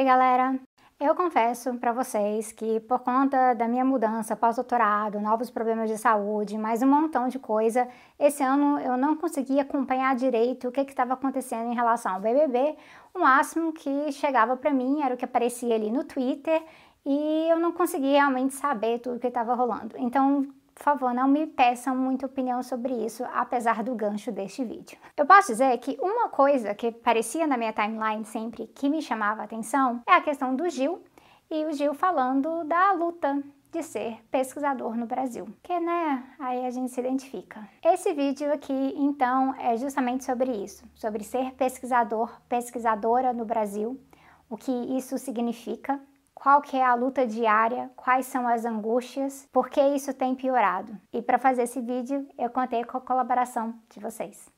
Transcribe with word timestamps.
Ei 0.00 0.06
galera, 0.06 0.58
eu 0.98 1.14
confesso 1.14 1.74
para 1.74 1.92
vocês 1.92 2.52
que 2.52 2.80
por 2.80 3.00
conta 3.00 3.52
da 3.52 3.68
minha 3.68 3.84
mudança 3.84 4.34
pós-doutorado, 4.34 5.20
novos 5.20 5.50
problemas 5.50 5.90
de 5.90 5.98
saúde, 5.98 6.56
mais 6.56 6.80
um 6.82 6.86
montão 6.86 7.28
de 7.28 7.38
coisa, 7.38 7.86
esse 8.18 8.42
ano 8.42 8.80
eu 8.80 8.96
não 8.96 9.14
consegui 9.14 9.60
acompanhar 9.60 10.16
direito 10.16 10.68
o 10.68 10.72
que 10.72 10.80
estava 10.80 11.12
acontecendo 11.12 11.70
em 11.70 11.74
relação 11.74 12.14
ao 12.14 12.20
BBB. 12.22 12.76
O 13.12 13.18
máximo 13.18 13.74
que 13.74 14.10
chegava 14.10 14.56
para 14.56 14.72
mim 14.72 15.02
era 15.02 15.14
o 15.14 15.18
que 15.18 15.24
aparecia 15.26 15.74
ali 15.74 15.90
no 15.90 16.02
Twitter 16.02 16.62
e 17.04 17.50
eu 17.50 17.60
não 17.60 17.70
conseguia 17.70 18.20
realmente 18.20 18.54
saber 18.54 19.00
tudo 19.00 19.16
o 19.16 19.20
que 19.20 19.26
estava 19.26 19.52
rolando. 19.52 19.96
Então, 19.98 20.48
por 20.80 20.84
favor, 20.84 21.12
não 21.12 21.28
me 21.28 21.46
peçam 21.46 21.94
muita 21.94 22.24
opinião 22.24 22.62
sobre 22.62 22.94
isso, 23.04 23.22
apesar 23.34 23.82
do 23.82 23.94
gancho 23.94 24.32
deste 24.32 24.64
vídeo. 24.64 24.98
Eu 25.14 25.26
posso 25.26 25.48
dizer 25.48 25.76
que 25.76 25.98
uma 26.00 26.30
coisa 26.30 26.74
que 26.74 26.90
parecia 26.90 27.46
na 27.46 27.58
minha 27.58 27.70
timeline 27.70 28.24
sempre 28.24 28.66
que 28.66 28.88
me 28.88 29.02
chamava 29.02 29.42
a 29.42 29.44
atenção 29.44 30.00
é 30.08 30.14
a 30.14 30.22
questão 30.22 30.56
do 30.56 30.66
Gil, 30.70 31.04
e 31.50 31.66
o 31.66 31.72
Gil 31.74 31.92
falando 31.92 32.64
da 32.64 32.92
luta 32.92 33.42
de 33.70 33.82
ser 33.82 34.24
pesquisador 34.30 34.96
no 34.96 35.04
Brasil. 35.04 35.46
Que, 35.62 35.78
né, 35.78 36.24
aí 36.38 36.64
a 36.64 36.70
gente 36.70 36.90
se 36.90 36.98
identifica. 36.98 37.68
Esse 37.84 38.14
vídeo 38.14 38.50
aqui, 38.50 38.94
então, 38.96 39.54
é 39.58 39.76
justamente 39.76 40.24
sobre 40.24 40.50
isso, 40.50 40.86
sobre 40.94 41.22
ser 41.24 41.52
pesquisador, 41.56 42.40
pesquisadora 42.48 43.34
no 43.34 43.44
Brasil, 43.44 44.00
o 44.48 44.56
que 44.56 44.72
isso 44.72 45.18
significa, 45.18 46.00
qual 46.40 46.62
que 46.62 46.74
é 46.74 46.82
a 46.82 46.94
luta 46.94 47.26
diária, 47.26 47.90
quais 47.94 48.24
são 48.24 48.48
as 48.48 48.64
angústias, 48.64 49.46
por 49.52 49.68
que 49.68 49.80
isso 49.94 50.14
tem 50.14 50.34
piorado. 50.34 50.98
E 51.12 51.20
para 51.20 51.38
fazer 51.38 51.64
esse 51.64 51.82
vídeo, 51.82 52.26
eu 52.38 52.48
contei 52.48 52.82
com 52.82 52.96
a 52.96 53.00
colaboração 53.00 53.74
de 53.90 54.00
vocês. 54.00 54.50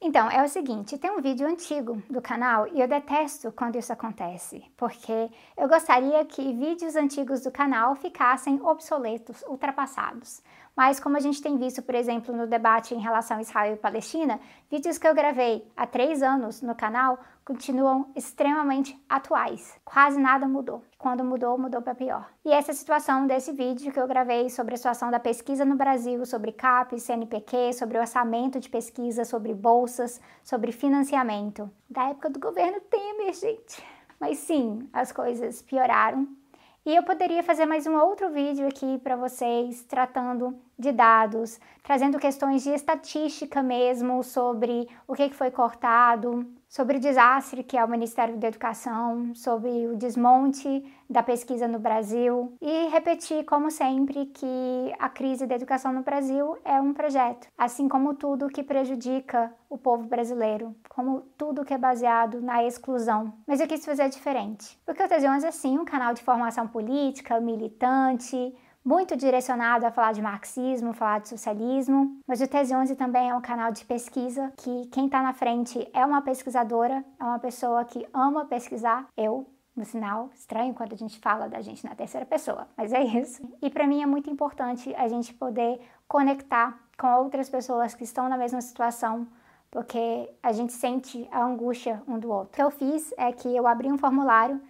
Então, 0.00 0.28
é 0.28 0.44
o 0.44 0.48
seguinte, 0.48 0.98
tem 0.98 1.10
um 1.10 1.22
vídeo 1.22 1.46
antigo 1.46 2.02
do 2.10 2.20
canal 2.20 2.66
e 2.66 2.80
eu 2.80 2.88
detesto 2.88 3.50
quando 3.52 3.78
isso 3.78 3.92
acontece, 3.92 4.62
porque 4.76 5.30
eu 5.56 5.68
gostaria 5.68 6.22
que 6.24 6.52
vídeos 6.52 6.96
antigos 6.96 7.42
do 7.42 7.50
canal 7.50 7.94
ficassem 7.94 8.60
obsoletos, 8.60 9.42
ultrapassados. 9.48 10.42
Mas 10.76 10.98
como 10.98 11.16
a 11.16 11.20
gente 11.20 11.42
tem 11.42 11.58
visto, 11.58 11.82
por 11.82 11.94
exemplo, 11.94 12.34
no 12.34 12.46
debate 12.46 12.94
em 12.94 13.00
relação 13.00 13.36
a 13.36 13.42
Israel 13.42 13.74
e 13.74 13.78
Palestina, 13.78 14.40
vídeos 14.70 14.96
que 14.96 15.06
eu 15.06 15.14
gravei 15.14 15.66
há 15.76 15.86
três 15.86 16.22
anos 16.22 16.62
no 16.62 16.74
canal 16.74 17.18
continuam 17.44 18.10
extremamente 18.14 18.98
atuais. 19.08 19.78
Quase 19.84 20.18
nada 20.18 20.46
mudou. 20.46 20.82
Quando 20.96 21.24
mudou, 21.24 21.58
mudou 21.58 21.82
para 21.82 21.94
pior. 21.94 22.30
E 22.44 22.52
essa 22.52 22.72
situação 22.72 23.26
desse 23.26 23.52
vídeo 23.52 23.92
que 23.92 24.00
eu 24.00 24.06
gravei 24.06 24.48
sobre 24.48 24.74
a 24.74 24.76
situação 24.76 25.10
da 25.10 25.18
pesquisa 25.18 25.64
no 25.64 25.74
Brasil, 25.74 26.24
sobre 26.24 26.52
CAP, 26.52 26.98
CNPq, 26.98 27.72
sobre 27.74 27.98
orçamento 27.98 28.60
de 28.60 28.68
pesquisa, 28.68 29.24
sobre 29.24 29.52
bolsas, 29.52 30.20
sobre 30.42 30.72
financiamento. 30.72 31.70
Da 31.90 32.10
época 32.10 32.30
do 32.30 32.40
governo 32.40 32.80
Temer, 32.80 33.34
gente. 33.34 33.84
Mas 34.18 34.38
sim, 34.38 34.88
as 34.92 35.10
coisas 35.10 35.60
pioraram 35.62 36.28
e 36.84 36.96
eu 36.96 37.02
poderia 37.04 37.42
fazer 37.44 37.64
mais 37.64 37.86
um 37.86 37.94
outro 37.96 38.30
vídeo 38.30 38.66
aqui 38.66 38.98
para 38.98 39.14
vocês, 39.14 39.84
tratando 39.84 40.58
de 40.76 40.90
dados, 40.90 41.60
trazendo 41.82 42.18
questões 42.18 42.64
de 42.64 42.70
estatística 42.70 43.62
mesmo 43.62 44.22
sobre 44.24 44.88
o 45.06 45.14
que 45.14 45.30
foi 45.30 45.50
cortado, 45.50 46.44
sobre 46.72 46.96
o 46.96 47.00
desastre 47.00 47.62
que 47.62 47.76
é 47.76 47.84
o 47.84 47.88
Ministério 47.88 48.38
da 48.38 48.48
Educação, 48.48 49.34
sobre 49.34 49.86
o 49.88 49.94
desmonte 49.94 50.82
da 51.08 51.22
pesquisa 51.22 51.68
no 51.68 51.78
Brasil 51.78 52.54
e 52.62 52.88
repetir, 52.88 53.44
como 53.44 53.70
sempre, 53.70 54.24
que 54.24 54.94
a 54.98 55.10
crise 55.10 55.46
da 55.46 55.54
educação 55.54 55.92
no 55.92 56.00
Brasil 56.00 56.56
é 56.64 56.80
um 56.80 56.94
projeto, 56.94 57.46
assim 57.58 57.86
como 57.86 58.14
tudo 58.14 58.48
que 58.48 58.62
prejudica 58.62 59.52
o 59.68 59.76
povo 59.76 60.08
brasileiro, 60.08 60.74
como 60.88 61.20
tudo 61.36 61.62
que 61.62 61.74
é 61.74 61.78
baseado 61.78 62.40
na 62.40 62.64
exclusão. 62.64 63.34
Mas 63.46 63.60
eu 63.60 63.68
quis 63.68 63.84
fazer 63.84 64.08
diferente, 64.08 64.80
porque 64.86 65.02
o 65.02 65.08
Tese11 65.08 65.44
é 65.44 65.50
sim 65.50 65.78
um 65.78 65.84
canal 65.84 66.14
de 66.14 66.22
formação 66.22 66.66
política, 66.66 67.38
militante, 67.38 68.54
muito 68.84 69.16
direcionado 69.16 69.86
a 69.86 69.90
falar 69.90 70.12
de 70.12 70.20
marxismo, 70.20 70.92
falar 70.92 71.20
de 71.20 71.28
socialismo, 71.28 72.20
mas 72.26 72.40
o 72.40 72.48
Tese 72.48 72.74
11 72.74 72.96
também 72.96 73.30
é 73.30 73.34
um 73.34 73.40
canal 73.40 73.70
de 73.70 73.84
pesquisa 73.84 74.52
que 74.56 74.86
quem 74.86 75.06
está 75.06 75.22
na 75.22 75.32
frente 75.32 75.88
é 75.92 76.04
uma 76.04 76.20
pesquisadora, 76.20 77.04
é 77.18 77.24
uma 77.24 77.38
pessoa 77.38 77.84
que 77.84 78.06
ama 78.12 78.44
pesquisar, 78.44 79.06
eu, 79.16 79.46
no 79.74 79.84
sinal 79.84 80.30
estranho 80.34 80.74
quando 80.74 80.92
a 80.92 80.96
gente 80.96 81.18
fala 81.18 81.48
da 81.48 81.60
gente 81.62 81.84
na 81.84 81.94
terceira 81.94 82.26
pessoa, 82.26 82.68
mas 82.76 82.92
é 82.92 83.02
isso. 83.02 83.42
E 83.62 83.70
para 83.70 83.86
mim 83.86 84.02
é 84.02 84.06
muito 84.06 84.28
importante 84.28 84.94
a 84.96 85.08
gente 85.08 85.32
poder 85.32 85.80
conectar 86.08 86.78
com 86.98 87.06
outras 87.14 87.48
pessoas 87.48 87.94
que 87.94 88.04
estão 88.04 88.28
na 88.28 88.36
mesma 88.36 88.60
situação, 88.60 89.26
porque 89.70 90.28
a 90.42 90.52
gente 90.52 90.72
sente 90.72 91.26
a 91.30 91.42
angústia 91.42 92.02
um 92.06 92.18
do 92.18 92.30
outro. 92.30 92.50
O 92.50 92.54
que 92.54 92.62
eu 92.62 92.70
fiz 92.70 93.14
é 93.16 93.32
que 93.32 93.48
eu 93.48 93.66
abri 93.66 93.90
um 93.90 93.96
formulário 93.96 94.60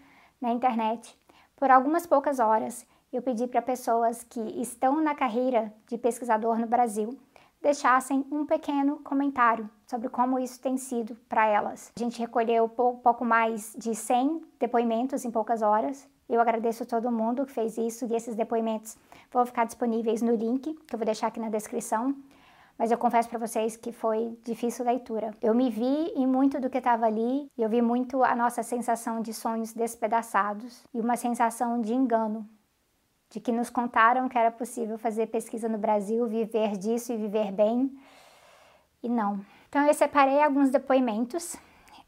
na 0.41 0.53
internet 0.53 1.19
por 1.57 1.71
algumas 1.71 2.07
poucas 2.07 2.39
horas 2.39 2.87
eu 3.13 3.21
pedi 3.21 3.47
para 3.47 3.61
pessoas 3.61 4.25
que 4.25 4.41
estão 4.61 5.03
na 5.03 5.15
carreira 5.15 5.73
de 5.87 5.99
pesquisador 5.99 6.59
no 6.59 6.67
Brasil 6.67 7.19
deixassem 7.61 8.27
um 8.31 8.45
pequeno 8.45 8.97
comentário 9.05 9.71
sobre 9.87 10.09
como 10.09 10.39
isso 10.39 10.61
tem 10.61 10.77
sido 10.77 11.15
para 11.29 11.47
elas. 11.47 11.93
A 11.95 11.99
gente 11.99 12.19
recolheu 12.19 12.69
pouco 12.69 13.25
mais 13.25 13.73
de 13.79 13.95
100 13.95 14.43
depoimentos 14.59 15.25
em 15.25 15.31
poucas 15.31 15.63
horas. 15.63 16.09
Eu 16.29 16.41
agradeço 16.41 16.85
todo 16.85 17.13
mundo 17.13 17.47
que 17.47 17.53
fez 17.53 17.79
isso 17.79 18.05
e 18.07 18.17
esses 18.17 18.35
depoimentos 18.35 18.97
vão 19.31 19.47
ficar 19.47 19.65
disponíveis 19.65 20.23
no 20.23 20.35
link 20.35 20.75
que 20.75 20.95
eu 20.95 20.99
vou 20.99 21.07
deixar 21.07 21.29
aqui 21.29 21.39
na 21.39 21.51
descrição. 21.51 22.17
Mas 22.77 22.91
eu 22.91 22.99
confesso 22.99 23.29
para 23.29 23.39
vocês 23.39 23.77
que 23.77 23.93
foi 23.93 24.37
difícil 24.43 24.85
leitura. 24.85 25.33
Eu 25.41 25.55
me 25.55 25.71
vi 25.71 26.13
em 26.17 26.27
muito 26.27 26.59
do 26.59 26.71
que 26.71 26.79
estava 26.79 27.07
ali, 27.07 27.47
e 27.57 27.63
eu 27.63 27.69
vi 27.69 27.83
muito 27.83 28.25
a 28.25 28.35
nossa 28.35 28.63
sensação 28.63 29.21
de 29.21 29.33
sonhos 29.33 29.73
despedaçados 29.73 30.83
e 30.93 30.99
uma 30.99 31.17
sensação 31.17 31.81
de 31.81 31.95
engano 31.95 32.49
de 33.33 33.41
que 33.41 33.51
nos 33.51 33.71
contaram 33.71 34.29
que 34.29 34.37
era 34.37 34.51
possível 34.51 34.99
fazer 34.99 35.27
pesquisa 35.29 35.67
no 35.67 35.79
Brasil, 35.79 36.27
viver 36.27 36.77
disso 36.77 37.15
e 37.15 37.17
viver 37.17 37.51
bem, 37.51 37.91
e 39.03 39.09
não. 39.09 39.41
Então 39.71 39.87
eu 39.87 39.95
separei 39.95 40.43
alguns 40.43 40.69
depoimentos 40.69 41.57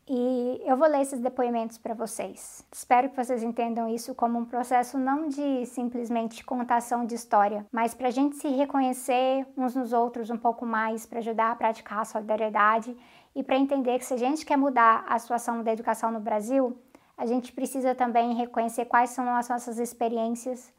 e 0.07 0.61
eu 0.67 0.77
vou 0.77 0.87
ler 0.87 1.01
esses 1.01 1.19
depoimentos 1.19 1.79
para 1.79 1.95
vocês. 1.95 2.63
Espero 2.71 3.09
que 3.09 3.17
vocês 3.17 3.43
entendam 3.43 3.89
isso 3.89 4.15
como 4.15 4.39
um 4.39 4.45
processo 4.45 4.99
não 4.99 5.27
de 5.27 5.65
simplesmente 5.65 6.45
contação 6.45 7.07
de 7.07 7.15
história, 7.15 7.65
mas 7.73 7.95
para 7.95 8.09
a 8.09 8.11
gente 8.11 8.37
se 8.37 8.49
reconhecer 8.49 9.47
uns 9.57 9.75
nos 9.75 9.95
outros 9.95 10.29
um 10.29 10.37
pouco 10.37 10.67
mais, 10.67 11.07
para 11.07 11.21
ajudar 11.21 11.53
a 11.53 11.57
praticar 11.57 12.01
a 12.01 12.05
solidariedade 12.05 12.95
e 13.35 13.43
para 13.43 13.57
entender 13.57 13.99
que 13.99 14.05
se 14.05 14.13
a 14.13 14.19
gente 14.19 14.45
quer 14.45 14.59
mudar 14.59 15.07
a 15.09 15.19
situação 15.19 15.63
da 15.63 15.73
educação 15.73 16.13
no 16.13 16.21
Brasil, 16.21 16.77
a 17.17 17.25
gente 17.25 17.51
precisa 17.51 17.95
também 17.95 18.35
reconhecer 18.35 18.85
quais 18.85 19.09
são 19.09 19.27
as 19.35 19.49
nossas 19.49 19.79
experiências 19.79 20.71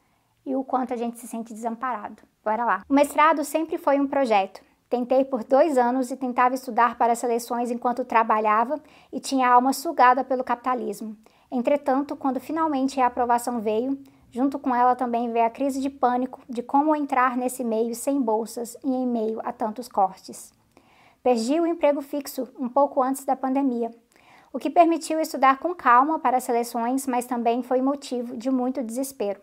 e 0.46 0.54
o 0.54 0.62
quanto 0.62 0.94
a 0.94 0.96
gente 0.96 1.18
se 1.18 1.26
sente 1.26 1.52
desamparado. 1.52 2.22
Bora 2.44 2.64
lá. 2.64 2.82
O 2.88 2.94
mestrado 2.94 3.44
sempre 3.44 3.76
foi 3.76 3.98
um 3.98 4.06
projeto. 4.06 4.62
Tentei 4.88 5.24
por 5.24 5.42
dois 5.42 5.76
anos 5.76 6.12
e 6.12 6.16
tentava 6.16 6.54
estudar 6.54 6.96
para 6.96 7.16
seleções 7.16 7.72
enquanto 7.72 8.04
trabalhava 8.04 8.80
e 9.12 9.18
tinha 9.18 9.48
a 9.48 9.52
alma 9.54 9.72
sugada 9.72 10.22
pelo 10.22 10.44
capitalismo. 10.44 11.16
Entretanto, 11.50 12.14
quando 12.14 12.38
finalmente 12.38 13.00
a 13.00 13.06
aprovação 13.06 13.60
veio, 13.60 13.98
junto 14.30 14.58
com 14.60 14.72
ela 14.72 14.94
também 14.94 15.32
veio 15.32 15.46
a 15.46 15.50
crise 15.50 15.80
de 15.80 15.90
pânico 15.90 16.40
de 16.48 16.62
como 16.62 16.94
entrar 16.94 17.36
nesse 17.36 17.64
meio 17.64 17.96
sem 17.96 18.20
bolsas 18.20 18.76
e 18.84 18.88
em 18.88 19.06
meio 19.06 19.40
a 19.42 19.52
tantos 19.52 19.88
cortes. 19.88 20.52
Perdi 21.20 21.58
o 21.58 21.66
emprego 21.66 22.00
fixo 22.00 22.48
um 22.56 22.68
pouco 22.68 23.02
antes 23.02 23.24
da 23.24 23.34
pandemia, 23.34 23.90
o 24.52 24.58
que 24.58 24.70
permitiu 24.70 25.20
estudar 25.20 25.58
com 25.58 25.74
calma 25.74 26.20
para 26.20 26.36
as 26.36 26.44
seleções, 26.44 27.06
mas 27.06 27.26
também 27.26 27.62
foi 27.62 27.82
motivo 27.82 28.36
de 28.36 28.50
muito 28.50 28.82
desespero. 28.82 29.40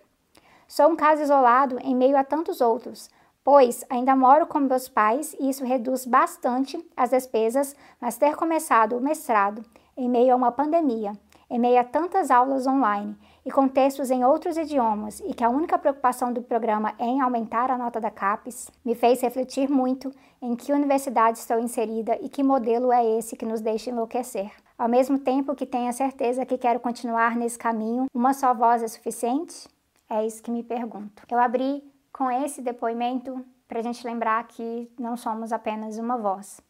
Sou 0.76 0.90
um 0.90 0.96
caso 0.96 1.22
isolado 1.22 1.78
em 1.84 1.96
meio 1.96 2.18
a 2.18 2.24
tantos 2.24 2.60
outros, 2.60 3.08
pois 3.44 3.86
ainda 3.92 4.16
moro 4.16 4.48
com 4.48 4.60
meus 4.60 4.90
pais 4.90 5.36
e 5.40 5.48
isso 5.48 5.64
reduz 5.64 6.04
bastante 6.04 6.84
as 6.98 7.12
despesas, 7.12 7.76
mas 8.02 8.18
ter 8.18 8.36
começado 8.36 8.98
o 8.98 9.00
mestrado 9.00 9.64
em 9.96 10.10
meio 10.10 10.34
a 10.34 10.36
uma 10.36 10.52
pandemia, 10.52 11.12
em 11.48 11.60
meio 11.60 11.80
a 11.80 11.84
tantas 11.84 12.32
aulas 12.32 12.66
online 12.66 13.16
e 13.46 13.52
com 13.52 13.68
textos 13.68 14.10
em 14.10 14.26
outros 14.26 14.58
idiomas 14.58 15.20
e 15.20 15.36
que 15.36 15.44
a 15.44 15.50
única 15.52 15.78
preocupação 15.78 16.34
do 16.34 16.42
programa 16.42 16.96
é 16.98 17.06
em 17.06 17.22
aumentar 17.22 17.70
a 17.70 17.78
nota 17.78 18.02
da 18.02 18.10
CAPES, 18.10 18.72
me 18.84 18.96
fez 18.96 19.22
refletir 19.22 19.70
muito 19.70 20.12
em 20.42 20.56
que 20.56 20.74
universidade 20.74 21.38
estou 21.38 21.60
inserida 21.60 22.18
e 22.20 22.28
que 22.28 22.42
modelo 22.42 22.92
é 22.92 23.06
esse 23.20 23.36
que 23.36 23.46
nos 23.46 23.62
deixa 23.62 23.92
enlouquecer. 23.92 24.50
Ao 24.76 24.90
mesmo 24.90 25.20
tempo 25.20 25.54
que 25.54 25.68
tenho 25.68 25.90
a 25.90 25.94
certeza 25.94 26.48
que 26.48 26.58
quero 26.58 26.80
continuar 26.80 27.36
nesse 27.36 27.60
caminho, 27.60 28.08
uma 28.12 28.34
só 28.34 28.56
voz 28.56 28.82
é 28.82 28.88
suficiente? 28.88 29.72
É 30.14 30.24
isso 30.24 30.44
que 30.44 30.52
me 30.52 30.62
pergunto. 30.62 31.24
Eu 31.28 31.40
abri 31.40 31.84
com 32.12 32.30
esse 32.30 32.62
depoimento 32.62 33.44
para 33.68 33.80
a 33.80 33.82
gente 33.82 34.06
lembrar 34.06 34.48
que 34.48 34.88
não 35.00 35.18
somos 35.18 35.52
apenas 35.52 35.98
uma 35.98 36.16
voz. 36.16 36.62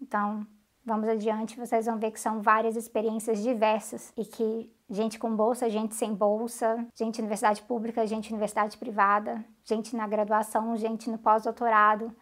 Então, 0.00 0.46
vamos 0.86 1.08
adiante, 1.08 1.58
vocês 1.58 1.86
vão 1.86 1.98
ver 1.98 2.12
que 2.12 2.20
são 2.20 2.40
várias 2.40 2.76
experiências 2.76 3.42
diversas 3.42 4.12
e 4.16 4.24
que 4.24 4.72
gente 4.88 5.18
com 5.18 5.34
bolsa, 5.34 5.68
gente 5.68 5.96
sem 5.96 6.14
bolsa, 6.14 6.86
gente 6.94 7.18
universidade 7.18 7.60
pública, 7.62 8.06
gente 8.06 8.30
universidade 8.30 8.76
privada, 8.76 9.44
gente 9.64 9.96
na 9.96 10.06
graduação, 10.06 10.76
gente 10.76 11.10
no 11.10 11.18
pós-doutorado. 11.18 12.14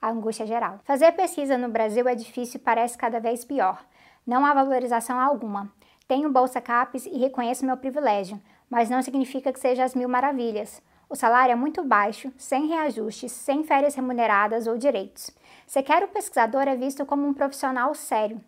a 0.00 0.10
angústia 0.10 0.46
geral. 0.46 0.80
Fazer 0.82 1.12
pesquisa 1.12 1.56
no 1.56 1.68
Brasil 1.68 2.08
é 2.08 2.14
difícil 2.16 2.58
e 2.60 2.62
parece 2.62 2.98
cada 2.98 3.20
vez 3.20 3.44
pior. 3.44 3.84
Não 4.26 4.44
há 4.44 4.52
valorização 4.52 5.18
alguma. 5.20 5.72
Tenho 6.08 6.32
bolsa 6.32 6.60
CAPES 6.60 7.06
e 7.06 7.18
reconheço 7.18 7.66
meu 7.66 7.76
privilégio, 7.76 8.40
mas 8.70 8.90
não 8.90 9.02
significa 9.02 9.52
que 9.52 9.60
seja 9.60 9.84
as 9.84 9.94
mil 9.94 10.08
maravilhas. 10.08 10.82
O 11.08 11.16
salário 11.16 11.52
é 11.52 11.56
muito 11.56 11.82
baixo, 11.82 12.32
sem 12.36 12.66
reajustes, 12.66 13.32
sem 13.32 13.64
férias 13.64 13.94
remuneradas 13.94 14.66
ou 14.66 14.76
direitos. 14.76 15.30
Sequer 15.66 16.02
o 16.02 16.08
pesquisador 16.08 16.68
é 16.68 16.76
visto 16.76 17.06
como 17.06 17.26
um 17.26 17.32
profissional 17.32 17.94
sério. 17.94 18.40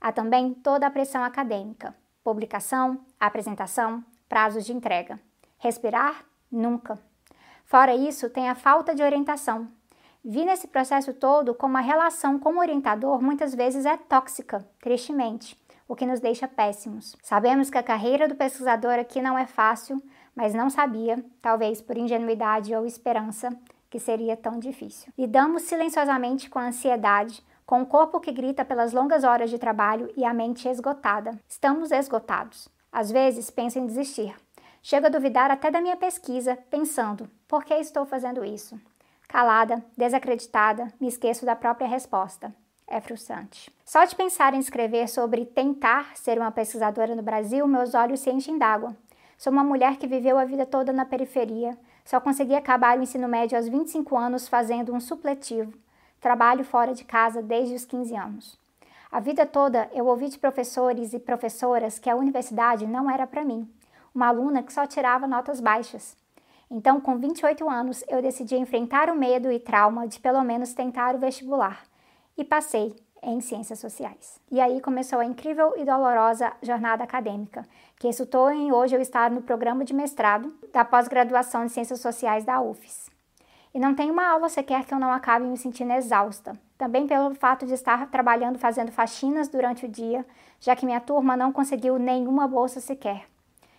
Há 0.00 0.12
também 0.12 0.52
toda 0.52 0.86
a 0.86 0.90
pressão 0.90 1.24
acadêmica: 1.24 1.96
publicação, 2.22 3.00
apresentação, 3.18 4.04
prazos 4.28 4.66
de 4.66 4.72
entrega. 4.72 5.18
Respirar? 5.56 6.24
Nunca. 6.52 6.98
Fora 7.64 7.94
isso, 7.94 8.28
tem 8.28 8.48
a 8.50 8.54
falta 8.54 8.94
de 8.94 9.02
orientação. 9.02 9.68
Vi 10.22 10.44
nesse 10.44 10.68
processo 10.68 11.12
todo 11.12 11.54
como 11.54 11.76
a 11.76 11.80
relação 11.80 12.38
com 12.38 12.54
o 12.54 12.58
orientador 12.58 13.22
muitas 13.22 13.54
vezes 13.54 13.84
é 13.84 13.96
tóxica, 13.96 14.66
tristemente, 14.80 15.56
o 15.88 15.94
que 15.94 16.06
nos 16.06 16.20
deixa 16.20 16.48
péssimos. 16.48 17.16
Sabemos 17.22 17.70
que 17.70 17.78
a 17.78 17.82
carreira 17.82 18.26
do 18.26 18.34
pesquisador 18.34 18.98
aqui 18.98 19.20
não 19.20 19.38
é 19.38 19.46
fácil, 19.46 20.02
mas 20.34 20.54
não 20.54 20.70
sabia, 20.70 21.24
talvez 21.40 21.80
por 21.80 21.96
ingenuidade 21.96 22.74
ou 22.74 22.86
esperança, 22.86 23.50
que 23.90 23.98
seria 23.98 24.36
tão 24.36 24.58
difícil. 24.58 25.12
Lidamos 25.16 25.62
silenciosamente 25.62 26.50
com 26.50 26.58
a 26.58 26.66
ansiedade, 26.66 27.42
com 27.66 27.82
o 27.82 27.86
corpo 27.86 28.20
que 28.20 28.32
grita 28.32 28.64
pelas 28.64 28.92
longas 28.92 29.24
horas 29.24 29.50
de 29.50 29.58
trabalho 29.58 30.12
e 30.16 30.24
a 30.24 30.34
mente 30.34 30.68
esgotada. 30.68 31.38
Estamos 31.48 31.90
esgotados. 31.90 32.68
Às 32.90 33.10
vezes 33.10 33.50
penso 33.50 33.78
em 33.78 33.86
desistir. 33.86 34.34
Chego 34.82 35.06
a 35.06 35.10
duvidar 35.10 35.50
até 35.50 35.70
da 35.70 35.80
minha 35.80 35.96
pesquisa, 35.96 36.58
pensando: 36.70 37.30
por 37.48 37.64
que 37.64 37.74
estou 37.74 38.04
fazendo 38.04 38.44
isso? 38.44 38.78
Calada, 39.26 39.82
desacreditada, 39.96 40.92
me 41.00 41.08
esqueço 41.08 41.46
da 41.46 41.56
própria 41.56 41.88
resposta. 41.88 42.54
É 42.86 43.00
frustrante. 43.00 43.72
Só 43.84 44.04
de 44.04 44.14
pensar 44.14 44.54
em 44.54 44.58
escrever 44.58 45.08
sobre 45.08 45.46
tentar 45.46 46.16
ser 46.16 46.38
uma 46.38 46.52
pesquisadora 46.52 47.14
no 47.14 47.22
Brasil, 47.22 47.66
meus 47.66 47.94
olhos 47.94 48.20
se 48.20 48.30
enchem 48.30 48.58
d'água. 48.58 48.94
Sou 49.38 49.52
uma 49.52 49.64
mulher 49.64 49.96
que 49.96 50.06
viveu 50.06 50.38
a 50.38 50.44
vida 50.44 50.66
toda 50.66 50.92
na 50.92 51.04
periferia, 51.04 51.76
só 52.04 52.20
consegui 52.20 52.54
acabar 52.54 52.98
o 52.98 53.02
ensino 53.02 53.26
médio 53.26 53.56
aos 53.56 53.66
25 53.66 54.16
anos 54.16 54.46
fazendo 54.46 54.94
um 54.94 55.00
supletivo. 55.00 55.72
Trabalho 56.20 56.64
fora 56.64 56.94
de 56.94 57.04
casa 57.04 57.42
desde 57.42 57.74
os 57.74 57.84
15 57.84 58.16
anos. 58.16 58.58
A 59.10 59.20
vida 59.20 59.46
toda 59.46 59.88
eu 59.92 60.06
ouvi 60.06 60.28
de 60.28 60.38
professores 60.38 61.14
e 61.14 61.18
professoras 61.18 61.98
que 61.98 62.10
a 62.10 62.16
universidade 62.16 62.86
não 62.86 63.10
era 63.10 63.26
para 63.26 63.44
mim. 63.44 63.68
Uma 64.14 64.28
aluna 64.28 64.62
que 64.62 64.72
só 64.72 64.86
tirava 64.86 65.26
notas 65.26 65.60
baixas. 65.60 66.16
Então, 66.70 67.00
com 67.00 67.16
28 67.16 67.68
anos, 67.68 68.04
eu 68.08 68.20
decidi 68.20 68.56
enfrentar 68.56 69.08
o 69.08 69.16
medo 69.16 69.50
e 69.50 69.58
trauma 69.58 70.08
de 70.08 70.18
pelo 70.18 70.42
menos 70.42 70.74
tentar 70.74 71.14
o 71.14 71.18
vestibular. 71.18 71.84
E 72.36 72.44
passei, 72.44 72.96
em 73.22 73.40
Ciências 73.40 73.78
Sociais. 73.78 74.40
E 74.50 74.60
aí 74.60 74.80
começou 74.80 75.20
a 75.20 75.24
incrível 75.24 75.72
e 75.76 75.84
dolorosa 75.84 76.52
jornada 76.62 77.04
acadêmica, 77.04 77.66
que 77.98 78.06
resultou 78.06 78.50
em 78.50 78.72
hoje 78.72 78.96
eu 78.96 79.00
estar 79.00 79.30
no 79.30 79.42
programa 79.42 79.84
de 79.84 79.94
mestrado 79.94 80.52
da 80.72 80.84
pós-graduação 80.84 81.64
de 81.64 81.72
Ciências 81.72 82.00
Sociais 82.00 82.44
da 82.44 82.60
UFES. 82.60 83.08
E 83.72 83.78
não 83.78 83.94
tem 83.94 84.10
uma 84.10 84.28
aula 84.28 84.48
sequer 84.48 84.84
que 84.84 84.92
eu 84.92 84.98
não 84.98 85.12
acabe 85.12 85.46
me 85.46 85.56
sentindo 85.56 85.92
exausta, 85.92 86.58
também 86.76 87.06
pelo 87.06 87.34
fato 87.34 87.66
de 87.66 87.74
estar 87.74 88.10
trabalhando 88.10 88.58
fazendo 88.58 88.92
faxinas 88.92 89.48
durante 89.48 89.86
o 89.86 89.88
dia, 89.88 90.24
já 90.60 90.76
que 90.76 90.86
minha 90.86 91.00
turma 91.00 91.36
não 91.36 91.52
conseguiu 91.52 91.98
nenhuma 91.98 92.46
bolsa 92.46 92.80
sequer 92.80 93.26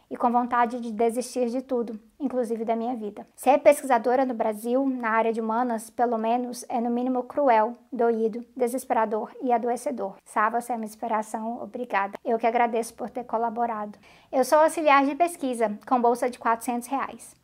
e 0.10 0.16
com 0.18 0.32
vontade 0.32 0.80
de 0.80 0.92
desistir 0.92 1.50
de 1.50 1.62
tudo, 1.62 2.00
inclusive 2.20 2.64
da 2.64 2.76
minha 2.76 2.96
vida. 2.96 3.28
Ser 3.36 3.58
pesquisadora 3.60 4.26
no 4.26 4.34
Brasil, 4.34 4.86
na 4.88 5.10
área 5.10 5.34
de 5.34 5.42
humanas, 5.42 5.90
pelo 5.90 6.18
menos, 6.18 6.66
é 6.70 6.80
no 6.80 6.90
mínimo 6.90 7.24
cruel, 7.24 7.76
doído, 7.92 8.46
desesperador 8.56 9.32
e 9.42 9.52
adoecedor. 9.52 10.16
Sá, 10.24 10.50
você 10.50 10.74
é 10.74 10.76
uma 10.76 10.86
inspiração, 10.86 11.62
obrigada. 11.62 12.18
Eu 12.24 12.38
que 12.38 12.48
agradeço 12.48 12.94
por 12.94 13.10
ter 13.10 13.24
colaborado. 13.24 13.98
Eu 14.32 14.44
sou 14.44 14.60
auxiliar 14.60 15.06
de 15.06 15.16
pesquisa, 15.16 15.78
com 15.88 16.02
bolsa 16.02 16.30
de 16.30 16.40
400 16.40 16.88
reais. 16.88 17.36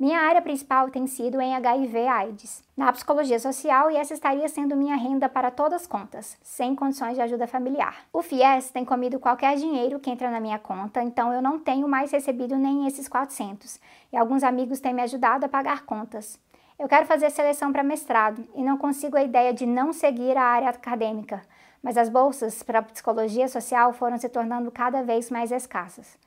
Minha 0.00 0.18
área 0.18 0.40
principal 0.40 0.88
tem 0.88 1.06
sido 1.06 1.38
em 1.42 1.54
HIV/AIDS, 1.56 2.64
na 2.74 2.90
psicologia 2.90 3.38
social, 3.38 3.90
e 3.90 3.98
essa 3.98 4.14
estaria 4.14 4.48
sendo 4.48 4.74
minha 4.74 4.96
renda 4.96 5.28
para 5.28 5.50
todas 5.50 5.82
as 5.82 5.86
contas, 5.86 6.38
sem 6.42 6.74
condições 6.74 7.16
de 7.16 7.20
ajuda 7.20 7.46
familiar. 7.46 7.98
O 8.10 8.22
FIES 8.22 8.70
tem 8.70 8.82
comido 8.82 9.20
qualquer 9.20 9.56
dinheiro 9.56 10.00
que 10.00 10.08
entra 10.08 10.30
na 10.30 10.40
minha 10.40 10.58
conta, 10.58 11.02
então 11.02 11.34
eu 11.34 11.42
não 11.42 11.58
tenho 11.58 11.86
mais 11.86 12.10
recebido 12.12 12.56
nem 12.56 12.86
esses 12.86 13.08
400, 13.08 13.78
e 14.10 14.16
alguns 14.16 14.42
amigos 14.42 14.80
têm 14.80 14.94
me 14.94 15.02
ajudado 15.02 15.44
a 15.44 15.50
pagar 15.50 15.84
contas. 15.84 16.40
Eu 16.78 16.88
quero 16.88 17.04
fazer 17.04 17.28
seleção 17.28 17.70
para 17.70 17.82
mestrado 17.82 18.42
e 18.54 18.62
não 18.62 18.78
consigo 18.78 19.18
a 19.18 19.22
ideia 19.22 19.52
de 19.52 19.66
não 19.66 19.92
seguir 19.92 20.34
a 20.34 20.42
área 20.42 20.70
acadêmica, 20.70 21.42
mas 21.82 21.98
as 21.98 22.08
bolsas 22.08 22.62
para 22.62 22.80
psicologia 22.80 23.48
social 23.48 23.92
foram 23.92 24.16
se 24.16 24.30
tornando 24.30 24.70
cada 24.70 25.02
vez 25.02 25.30
mais 25.30 25.52
escassas. 25.52 26.18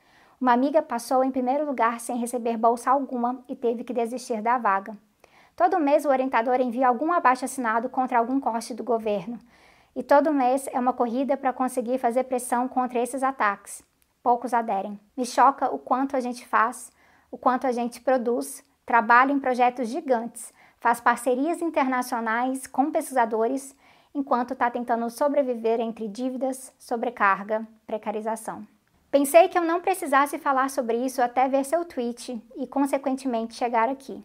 Uma 0.44 0.52
amiga 0.52 0.82
passou 0.82 1.24
em 1.24 1.30
primeiro 1.30 1.64
lugar 1.64 1.98
sem 2.00 2.18
receber 2.18 2.58
bolsa 2.58 2.90
alguma 2.90 3.42
e 3.48 3.56
teve 3.56 3.82
que 3.82 3.94
desistir 3.94 4.42
da 4.42 4.58
vaga. 4.58 4.94
Todo 5.56 5.80
mês 5.80 6.04
o 6.04 6.10
orientador 6.10 6.60
envia 6.60 6.86
algum 6.86 7.14
abaixo-assinado 7.14 7.88
contra 7.88 8.18
algum 8.18 8.38
corte 8.38 8.74
do 8.74 8.84
governo. 8.84 9.38
E 9.96 10.02
todo 10.02 10.34
mês 10.34 10.68
é 10.70 10.78
uma 10.78 10.92
corrida 10.92 11.34
para 11.34 11.50
conseguir 11.50 11.96
fazer 11.96 12.24
pressão 12.24 12.68
contra 12.68 12.98
esses 12.98 13.22
ataques. 13.22 13.82
Poucos 14.22 14.52
aderem. 14.52 15.00
Me 15.16 15.24
choca 15.24 15.74
o 15.74 15.78
quanto 15.78 16.14
a 16.14 16.20
gente 16.20 16.46
faz, 16.46 16.92
o 17.30 17.38
quanto 17.38 17.66
a 17.66 17.72
gente 17.72 18.02
produz, 18.02 18.62
trabalha 18.84 19.32
em 19.32 19.40
projetos 19.40 19.88
gigantes, 19.88 20.52
faz 20.78 21.00
parcerias 21.00 21.62
internacionais 21.62 22.66
com 22.66 22.90
pesquisadores, 22.90 23.74
enquanto 24.14 24.52
está 24.52 24.70
tentando 24.70 25.08
sobreviver 25.08 25.80
entre 25.80 26.06
dívidas, 26.06 26.70
sobrecarga, 26.78 27.66
precarização. 27.86 28.73
Pensei 29.14 29.46
que 29.48 29.56
eu 29.56 29.62
não 29.62 29.80
precisasse 29.80 30.40
falar 30.40 30.68
sobre 30.68 30.96
isso 30.96 31.22
até 31.22 31.46
ver 31.46 31.64
seu 31.64 31.84
tweet 31.84 32.44
e, 32.56 32.66
consequentemente, 32.66 33.54
chegar 33.54 33.88
aqui. 33.88 34.24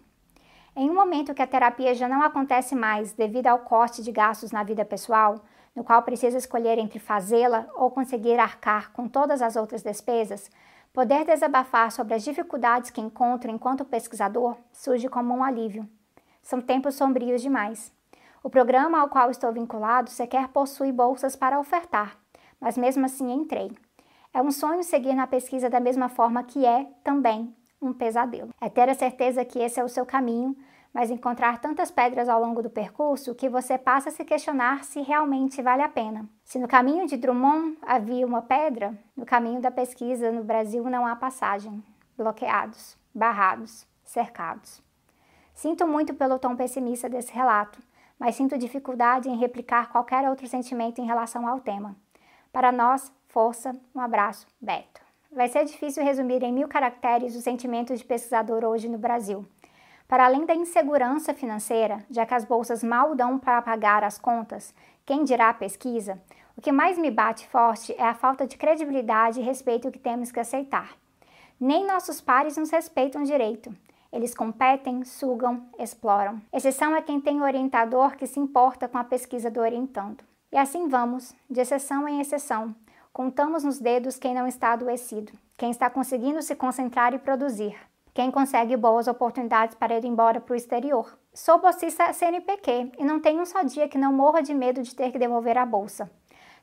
Em 0.76 0.90
um 0.90 0.96
momento 0.96 1.32
que 1.32 1.44
a 1.44 1.46
terapia 1.46 1.94
já 1.94 2.10
não 2.10 2.24
acontece 2.24 2.74
mais 2.74 3.14
devido 3.14 3.46
ao 3.46 3.60
corte 3.60 4.02
de 4.02 4.12
gastos 4.12 4.52
na 4.52 4.64
vida 4.64 4.84
pessoal, 4.84 5.46
no 5.76 5.84
qual 5.84 6.02
precisa 6.02 6.40
escolher 6.40 6.80
entre 6.80 6.98
fazê-la 6.98 7.68
ou 7.76 7.92
conseguir 7.92 8.40
arcar 8.40 8.92
com 8.92 9.08
todas 9.08 9.44
as 9.44 9.56
outras 9.56 9.84
despesas, 9.84 10.50
poder 10.92 11.24
desabafar 11.24 11.92
sobre 11.92 12.16
as 12.16 12.24
dificuldades 12.24 12.90
que 12.90 13.00
encontro 13.00 13.52
enquanto 13.52 13.86
pesquisador 13.86 14.58
surge 14.74 15.08
como 15.08 15.36
um 15.36 15.44
alívio. 15.44 15.88
São 16.42 16.60
tempos 16.60 16.96
sombrios 16.96 17.44
demais. 17.44 17.94
O 18.42 18.50
programa 18.50 19.02
ao 19.02 19.10
qual 19.10 19.30
estou 19.30 19.54
vinculado 19.54 20.10
sequer 20.10 20.48
possui 20.48 20.92
bolsas 20.92 21.36
para 21.36 21.60
ofertar, 21.60 22.18
mas 22.60 22.76
mesmo 22.76 23.06
assim 23.06 23.32
entrei. 23.32 23.70
É 24.34 24.42
um 24.42 24.52
sonho 24.52 24.84
seguir 24.84 25.16
na 25.16 25.26
pesquisa 25.26 25.70
da 25.70 25.80
mesma 25.80 26.08
forma 26.08 26.44
que 26.44 26.66
é 26.66 26.86
também 27.04 27.56
um 27.82 27.94
pesadelo. 27.94 28.54
É 28.62 28.70
ter 28.70 28.88
a 28.90 28.94
certeza 28.94 29.44
que 29.44 29.60
esse 29.60 29.80
é 29.80 29.84
o 29.84 29.90
seu 29.90 30.06
caminho, 30.06 30.56
mas 30.94 31.12
encontrar 31.12 31.60
tantas 31.60 31.92
pedras 31.92 32.28
ao 32.28 32.40
longo 32.40 32.62
do 32.62 32.70
percurso 32.70 33.36
que 33.36 33.50
você 33.50 33.78
passa 33.78 34.10
a 34.10 34.12
se 34.12 34.26
questionar 34.26 34.84
se 34.84 35.02
realmente 35.02 35.62
vale 35.62 35.82
a 35.82 35.90
pena. 35.90 36.28
Se 36.44 36.60
no 36.60 36.68
caminho 36.68 37.08
de 37.08 37.18
Drummond 37.18 37.78
havia 37.82 38.26
uma 38.26 38.42
pedra, 38.42 38.98
no 39.16 39.26
caminho 39.26 39.62
da 39.62 39.72
pesquisa 39.72 40.32
no 40.32 40.44
Brasil 40.44 40.84
não 40.84 41.06
há 41.06 41.16
passagem. 41.16 41.84
Bloqueados, 42.18 42.98
barrados, 43.14 43.88
cercados. 44.04 44.82
Sinto 45.54 45.88
muito 45.88 46.14
pelo 46.14 46.40
tom 46.40 46.56
pessimista 46.56 47.10
desse 47.10 47.34
relato, 47.34 47.80
mas 48.18 48.36
sinto 48.36 48.58
dificuldade 48.58 49.30
em 49.30 49.38
replicar 49.38 49.90
qualquer 49.90 50.28
outro 50.30 50.48
sentimento 50.48 51.00
em 51.00 51.06
relação 51.06 51.48
ao 51.48 51.60
tema. 51.60 51.96
Para 52.52 52.72
nós, 52.72 53.12
Força, 53.30 53.76
um 53.94 54.02
abraço, 54.02 54.48
Beto. 54.60 55.02
Vai 55.32 55.48
ser 55.48 55.64
difícil 55.64 56.04
resumir 56.04 56.42
em 56.42 56.52
mil 56.52 56.68
caracteres 56.68 57.36
os 57.36 57.44
sentimentos 57.44 58.00
de 58.00 58.06
pesquisador 58.06 58.66
hoje 58.66 58.90
no 58.90 58.98
Brasil. 58.98 59.46
Para 60.08 60.26
além 60.26 60.48
da 60.48 60.56
insegurança 60.56 61.32
financeira, 61.32 62.04
já 62.10 62.26
que 62.26 62.34
as 62.34 62.44
bolsas 62.44 62.84
mal 62.84 63.14
dão 63.14 63.38
para 63.38 63.62
pagar 63.62 64.04
as 64.04 64.18
contas, 64.18 64.74
quem 65.06 65.24
dirá 65.24 65.50
a 65.50 65.54
pesquisa, 65.54 66.20
o 66.58 66.62
que 66.62 66.72
mais 66.72 66.98
me 66.98 67.12
bate 67.12 67.48
forte 67.48 67.94
é 68.00 68.04
a 68.04 68.16
falta 68.16 68.48
de 68.48 68.58
credibilidade 68.58 69.40
e 69.40 69.44
respeito 69.44 69.92
que 69.92 70.00
temos 70.00 70.32
que 70.32 70.40
aceitar. 70.40 70.98
Nem 71.60 71.86
nossos 71.86 72.20
pares 72.20 72.58
nos 72.58 72.72
respeitam 72.72 73.22
direito. 73.22 73.72
Eles 74.12 74.34
competem, 74.34 75.06
sugam, 75.06 75.68
exploram. 75.78 76.42
Exceção 76.52 76.96
é 76.96 77.02
quem 77.04 77.22
tem 77.22 77.44
orientador 77.44 78.18
que 78.18 78.26
se 78.26 78.40
importa 78.40 78.88
com 78.88 78.98
a 78.98 79.04
pesquisa 79.04 79.52
do 79.52 79.60
orientando. 79.60 80.24
E 80.52 80.58
assim 80.58 80.88
vamos, 80.88 81.36
de 81.48 81.62
exceção 81.62 82.08
em 82.08 82.20
exceção, 82.20 82.74
Contamos 83.12 83.64
nos 83.64 83.80
dedos 83.80 84.18
quem 84.18 84.34
não 84.34 84.48
está 84.48 84.74
adoecido, 84.74 85.34
quem 85.58 85.72
está 85.72 85.90
conseguindo 85.90 86.42
se 86.42 86.56
concentrar 86.56 87.14
e 87.14 87.20
produzir, 87.20 87.76
quem 88.14 88.32
consegue 88.32 88.78
boas 88.78 89.08
oportunidades 89.08 89.76
para 89.76 89.98
ir 89.98 90.06
embora 90.06 90.40
para 90.40 90.54
o 90.54 90.56
exterior. 90.56 91.18
Sou 91.34 91.60
bolsista 91.60 92.14
CNPq 92.14 92.92
e 92.98 93.04
não 93.04 93.20
tenho 93.20 93.42
um 93.42 93.46
só 93.46 93.64
dia 93.64 93.90
que 93.90 93.98
não 93.98 94.14
morra 94.14 94.42
de 94.42 94.54
medo 94.54 94.82
de 94.84 94.96
ter 94.96 95.12
que 95.12 95.20
devolver 95.20 95.58
a 95.58 95.66
bolsa. 95.66 96.10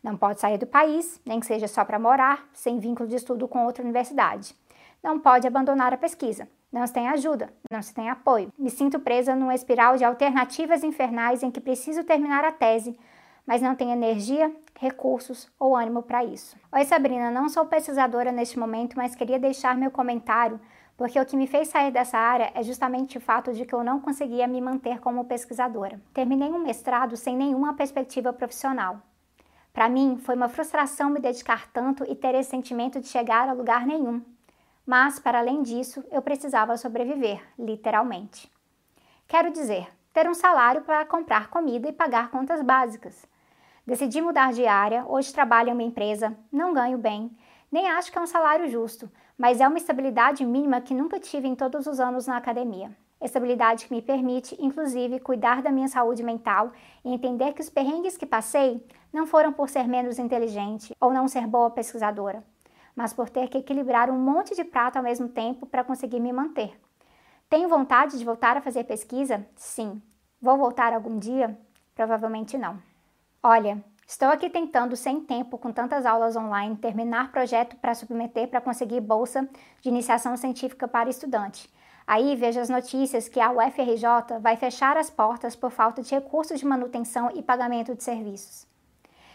Não 0.02 0.16
pode 0.16 0.40
sair 0.40 0.56
do 0.56 0.66
país, 0.66 1.20
nem 1.26 1.40
que 1.40 1.46
seja 1.46 1.66
só 1.66 1.84
para 1.84 1.98
morar, 1.98 2.48
sem 2.52 2.78
vínculo 2.78 3.08
de 3.08 3.16
estudo 3.16 3.48
com 3.48 3.64
outra 3.64 3.82
universidade. 3.82 4.54
não 5.02 5.18
pode 5.18 5.46
abandonar 5.46 5.92
a 5.92 5.98
pesquisa. 5.98 6.48
Não 6.72 6.86
se 6.86 6.92
tem 6.92 7.08
ajuda, 7.08 7.52
não 7.70 7.80
se 7.80 7.94
tem 7.94 8.10
apoio. 8.10 8.52
Me 8.58 8.70
sinto 8.70 8.98
presa 8.98 9.34
numa 9.34 9.54
espiral 9.54 9.96
de 9.96 10.04
alternativas 10.04 10.82
infernais 10.82 11.42
em 11.42 11.50
que 11.50 11.60
preciso 11.60 12.04
terminar 12.04 12.44
a 12.44 12.52
tese, 12.52 12.98
mas 13.46 13.62
não 13.62 13.74
tenho 13.74 13.92
energia, 13.92 14.54
recursos 14.78 15.48
ou 15.58 15.76
ânimo 15.76 16.02
para 16.02 16.24
isso. 16.24 16.56
Oi, 16.72 16.84
Sabrina, 16.84 17.30
não 17.30 17.48
sou 17.48 17.64
pesquisadora 17.66 18.32
neste 18.32 18.58
momento, 18.58 18.96
mas 18.96 19.14
queria 19.14 19.38
deixar 19.38 19.76
meu 19.76 19.90
comentário 19.90 20.60
porque 20.96 21.20
o 21.20 21.26
que 21.26 21.36
me 21.36 21.46
fez 21.46 21.68
sair 21.68 21.90
dessa 21.90 22.16
área 22.16 22.50
é 22.54 22.62
justamente 22.62 23.18
o 23.18 23.20
fato 23.20 23.52
de 23.52 23.66
que 23.66 23.74
eu 23.74 23.84
não 23.84 24.00
conseguia 24.00 24.46
me 24.46 24.60
manter 24.60 24.98
como 24.98 25.26
pesquisadora. 25.26 26.00
Terminei 26.14 26.48
um 26.48 26.58
mestrado 26.58 27.16
sem 27.16 27.36
nenhuma 27.36 27.74
perspectiva 27.74 28.32
profissional. 28.32 29.02
Para 29.74 29.90
mim, 29.90 30.16
foi 30.16 30.34
uma 30.34 30.48
frustração 30.48 31.10
me 31.10 31.20
dedicar 31.20 31.70
tanto 31.70 32.02
e 32.10 32.14
ter 32.14 32.34
esse 32.34 32.48
sentimento 32.48 32.98
de 32.98 33.08
chegar 33.08 33.46
a 33.46 33.52
lugar 33.52 33.86
nenhum. 33.86 34.22
Mas, 34.86 35.18
para 35.18 35.38
além 35.38 35.62
disso, 35.62 36.02
eu 36.10 36.22
precisava 36.22 36.78
sobreviver, 36.78 37.42
literalmente. 37.58 38.50
Quero 39.28 39.50
dizer, 39.50 39.86
ter 40.14 40.26
um 40.26 40.34
salário 40.34 40.80
para 40.80 41.04
comprar 41.04 41.48
comida 41.48 41.88
e 41.88 41.92
pagar 41.92 42.30
contas 42.30 42.62
básicas. 42.62 43.26
Decidi 43.86 44.20
mudar 44.20 44.52
de 44.52 44.66
área, 44.66 45.04
hoje 45.06 45.32
trabalho 45.32 45.70
em 45.70 45.72
uma 45.72 45.82
empresa, 45.84 46.36
não 46.50 46.74
ganho 46.74 46.98
bem, 46.98 47.30
nem 47.70 47.88
acho 47.88 48.10
que 48.10 48.18
é 48.18 48.20
um 48.20 48.26
salário 48.26 48.68
justo, 48.68 49.08
mas 49.38 49.60
é 49.60 49.68
uma 49.68 49.78
estabilidade 49.78 50.44
mínima 50.44 50.80
que 50.80 50.92
nunca 50.92 51.20
tive 51.20 51.46
em 51.46 51.54
todos 51.54 51.86
os 51.86 52.00
anos 52.00 52.26
na 52.26 52.36
academia. 52.36 52.90
Estabilidade 53.22 53.86
que 53.86 53.94
me 53.94 54.02
permite, 54.02 54.56
inclusive, 54.58 55.20
cuidar 55.20 55.62
da 55.62 55.70
minha 55.70 55.86
saúde 55.86 56.24
mental 56.24 56.72
e 57.04 57.14
entender 57.14 57.52
que 57.52 57.60
os 57.60 57.70
perrengues 57.70 58.16
que 58.16 58.26
passei 58.26 58.84
não 59.12 59.24
foram 59.24 59.52
por 59.52 59.68
ser 59.68 59.86
menos 59.86 60.18
inteligente 60.18 60.92
ou 61.00 61.12
não 61.12 61.28
ser 61.28 61.46
boa 61.46 61.70
pesquisadora, 61.70 62.42
mas 62.94 63.12
por 63.12 63.30
ter 63.30 63.48
que 63.48 63.58
equilibrar 63.58 64.10
um 64.10 64.18
monte 64.18 64.56
de 64.56 64.64
prato 64.64 64.96
ao 64.96 65.02
mesmo 65.04 65.28
tempo 65.28 65.64
para 65.64 65.84
conseguir 65.84 66.18
me 66.18 66.32
manter. 66.32 66.76
Tenho 67.48 67.68
vontade 67.68 68.18
de 68.18 68.24
voltar 68.24 68.56
a 68.56 68.60
fazer 68.60 68.82
pesquisa? 68.82 69.46
Sim. 69.54 70.02
Vou 70.42 70.58
voltar 70.58 70.92
algum 70.92 71.20
dia? 71.20 71.56
Provavelmente 71.94 72.58
não. 72.58 72.95
Olha, 73.48 73.80
Estou 74.08 74.26
aqui 74.26 74.50
tentando, 74.50 74.96
sem 74.96 75.20
tempo, 75.20 75.56
com 75.56 75.70
tantas 75.70 76.04
aulas 76.04 76.34
online, 76.34 76.76
terminar 76.76 77.30
projeto 77.30 77.76
para 77.76 77.94
submeter 77.94 78.48
para 78.48 78.60
conseguir 78.60 79.00
bolsa 79.00 79.48
de 79.80 79.88
iniciação 79.88 80.36
científica 80.36 80.88
para 80.88 81.08
estudante. 81.08 81.72
Aí 82.04 82.34
vejo 82.34 82.58
as 82.58 82.68
notícias 82.68 83.28
que 83.28 83.38
a 83.38 83.52
UFRJ 83.52 84.40
vai 84.40 84.56
fechar 84.56 84.96
as 84.96 85.10
portas 85.10 85.54
por 85.54 85.70
falta 85.70 86.02
de 86.02 86.12
recursos 86.12 86.58
de 86.58 86.66
manutenção 86.66 87.30
e 87.34 87.42
pagamento 87.42 87.94
de 87.94 88.02
serviços. 88.02 88.66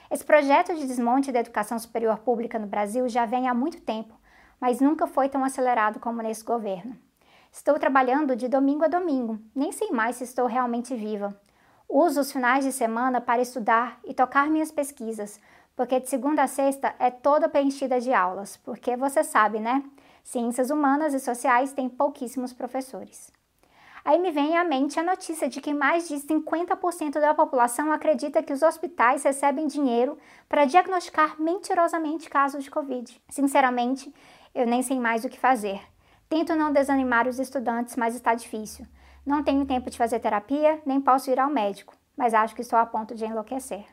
Esse 0.09 0.25
projeto 0.25 0.75
de 0.75 0.85
desmonte 0.85 1.31
da 1.31 1.39
educação 1.39 1.79
superior 1.79 2.17
pública 2.19 2.59
no 2.59 2.67
Brasil 2.67 3.07
já 3.07 3.25
vem 3.25 3.47
há 3.47 3.53
muito 3.53 3.79
tempo, 3.79 4.13
mas 4.59 4.81
nunca 4.81 5.07
foi 5.07 5.29
tão 5.29 5.41
acelerado 5.41 6.01
como 6.01 6.21
nesse 6.21 6.43
governo. 6.43 6.97
Estou 7.49 7.79
trabalhando 7.79 8.35
de 8.35 8.49
domingo 8.49 8.83
a 8.83 8.89
domingo, 8.89 9.39
nem 9.55 9.71
sei 9.71 9.89
mais 9.91 10.17
se 10.17 10.25
estou 10.25 10.47
realmente 10.47 10.93
viva. 10.95 11.33
Uso 11.93 12.21
os 12.21 12.31
finais 12.31 12.63
de 12.63 12.71
semana 12.71 13.19
para 13.19 13.41
estudar 13.41 13.99
e 14.05 14.13
tocar 14.13 14.49
minhas 14.49 14.71
pesquisas, 14.71 15.37
porque 15.75 15.99
de 15.99 16.07
segunda 16.07 16.41
a 16.41 16.47
sexta 16.47 16.95
é 16.97 17.11
toda 17.11 17.49
preenchida 17.49 17.99
de 17.99 18.13
aulas, 18.13 18.55
porque 18.55 18.95
você 18.95 19.25
sabe, 19.25 19.59
né? 19.59 19.83
Ciências 20.23 20.69
humanas 20.69 21.13
e 21.13 21.19
sociais 21.19 21.73
têm 21.73 21.89
pouquíssimos 21.89 22.53
professores. 22.53 23.29
Aí 24.05 24.17
me 24.19 24.31
vem 24.31 24.57
à 24.57 24.63
mente 24.63 24.97
a 25.01 25.03
notícia 25.03 25.49
de 25.49 25.59
que 25.59 25.73
mais 25.73 26.07
de 26.07 26.15
50% 26.15 27.19
da 27.19 27.33
população 27.33 27.91
acredita 27.91 28.41
que 28.41 28.53
os 28.53 28.61
hospitais 28.61 29.23
recebem 29.23 29.67
dinheiro 29.67 30.17
para 30.47 30.63
diagnosticar 30.63 31.41
mentirosamente 31.41 32.29
casos 32.29 32.63
de 32.63 32.71
Covid. 32.71 33.21
Sinceramente, 33.27 34.15
eu 34.55 34.65
nem 34.65 34.81
sei 34.81 34.97
mais 34.97 35.25
o 35.25 35.29
que 35.29 35.37
fazer. 35.37 35.81
Tento 36.29 36.55
não 36.55 36.71
desanimar 36.71 37.27
os 37.27 37.37
estudantes, 37.37 37.97
mas 37.97 38.15
está 38.15 38.33
difícil. 38.33 38.87
Não 39.25 39.43
tenho 39.43 39.65
tempo 39.65 39.89
de 39.89 39.97
fazer 39.97 40.19
terapia, 40.19 40.81
nem 40.83 40.99
posso 40.99 41.29
ir 41.29 41.39
ao 41.39 41.49
médico, 41.49 41.95
mas 42.17 42.33
acho 42.33 42.55
que 42.55 42.61
estou 42.61 42.79
a 42.79 42.85
ponto 42.85 43.13
de 43.13 43.23
enlouquecer. 43.23 43.85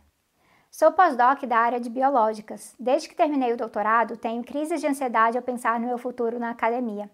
Sou 0.70 0.90
pós-doc 0.92 1.44
da 1.44 1.58
área 1.58 1.78
de 1.78 1.90
biológicas. 1.90 2.74
Desde 2.80 3.08
que 3.08 3.14
terminei 3.14 3.52
o 3.52 3.56
doutorado, 3.56 4.16
tenho 4.16 4.42
crises 4.42 4.80
de 4.80 4.86
ansiedade 4.86 5.36
ao 5.36 5.42
pensar 5.42 5.78
no 5.78 5.86
meu 5.86 5.98
futuro 5.98 6.38
na 6.38 6.50
academia. 6.50 7.10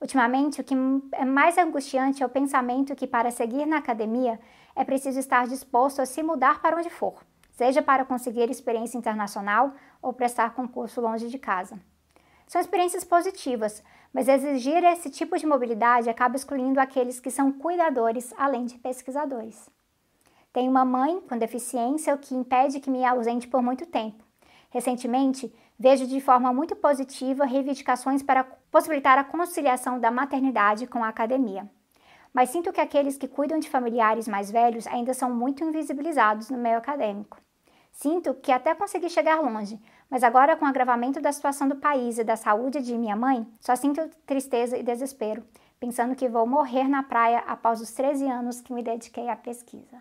Ultimamente, 0.00 0.60
o 0.60 0.64
que 0.64 0.74
é 1.12 1.24
mais 1.24 1.56
angustiante 1.56 2.22
é 2.22 2.26
o 2.26 2.28
pensamento 2.28 2.96
que, 2.96 3.06
para 3.06 3.30
seguir 3.30 3.64
na 3.64 3.76
academia, 3.78 4.40
é 4.74 4.84
preciso 4.84 5.20
estar 5.20 5.46
disposto 5.46 6.02
a 6.02 6.06
se 6.06 6.20
mudar 6.20 6.60
para 6.60 6.76
onde 6.76 6.90
for, 6.90 7.24
seja 7.52 7.80
para 7.80 8.04
conseguir 8.04 8.50
experiência 8.50 8.98
internacional 8.98 9.72
ou 10.00 10.12
prestar 10.12 10.54
concurso 10.54 11.00
longe 11.00 11.28
de 11.28 11.38
casa. 11.38 11.78
São 12.52 12.60
experiências 12.60 13.02
positivas, 13.02 13.82
mas 14.12 14.28
exigir 14.28 14.84
esse 14.84 15.08
tipo 15.08 15.38
de 15.38 15.46
mobilidade 15.46 16.10
acaba 16.10 16.36
excluindo 16.36 16.78
aqueles 16.78 17.18
que 17.18 17.30
são 17.30 17.50
cuidadores 17.50 18.34
além 18.36 18.66
de 18.66 18.76
pesquisadores. 18.76 19.70
Tenho 20.52 20.70
uma 20.70 20.84
mãe 20.84 21.18
com 21.22 21.38
deficiência, 21.38 22.14
o 22.14 22.18
que 22.18 22.34
impede 22.34 22.78
que 22.78 22.90
me 22.90 23.06
ausente 23.06 23.48
por 23.48 23.62
muito 23.62 23.86
tempo. 23.86 24.22
Recentemente, 24.68 25.50
vejo 25.78 26.06
de 26.06 26.20
forma 26.20 26.52
muito 26.52 26.76
positiva 26.76 27.46
reivindicações 27.46 28.22
para 28.22 28.44
possibilitar 28.70 29.16
a 29.16 29.24
conciliação 29.24 29.98
da 29.98 30.10
maternidade 30.10 30.86
com 30.86 31.02
a 31.02 31.08
academia. 31.08 31.66
Mas 32.34 32.50
sinto 32.50 32.70
que 32.70 32.82
aqueles 32.82 33.16
que 33.16 33.26
cuidam 33.26 33.58
de 33.58 33.70
familiares 33.70 34.28
mais 34.28 34.50
velhos 34.50 34.86
ainda 34.88 35.14
são 35.14 35.34
muito 35.34 35.64
invisibilizados 35.64 36.50
no 36.50 36.58
meio 36.58 36.76
acadêmico. 36.76 37.40
Sinto 37.90 38.34
que 38.34 38.52
até 38.52 38.74
consegui 38.74 39.08
chegar 39.08 39.40
longe, 39.40 39.80
mas 40.12 40.22
agora 40.22 40.54
com 40.54 40.66
o 40.66 40.68
agravamento 40.68 41.22
da 41.22 41.32
situação 41.32 41.66
do 41.66 41.76
país 41.76 42.18
e 42.18 42.22
da 42.22 42.36
saúde 42.36 42.82
de 42.82 42.98
minha 42.98 43.16
mãe, 43.16 43.46
só 43.58 43.74
sinto 43.74 44.10
tristeza 44.26 44.76
e 44.76 44.82
desespero, 44.82 45.42
pensando 45.80 46.14
que 46.14 46.28
vou 46.28 46.46
morrer 46.46 46.86
na 46.86 47.02
praia 47.02 47.38
após 47.46 47.80
os 47.80 47.92
13 47.92 48.28
anos 48.28 48.60
que 48.60 48.74
me 48.74 48.82
dediquei 48.82 49.30
à 49.30 49.36
pesquisa. 49.36 49.96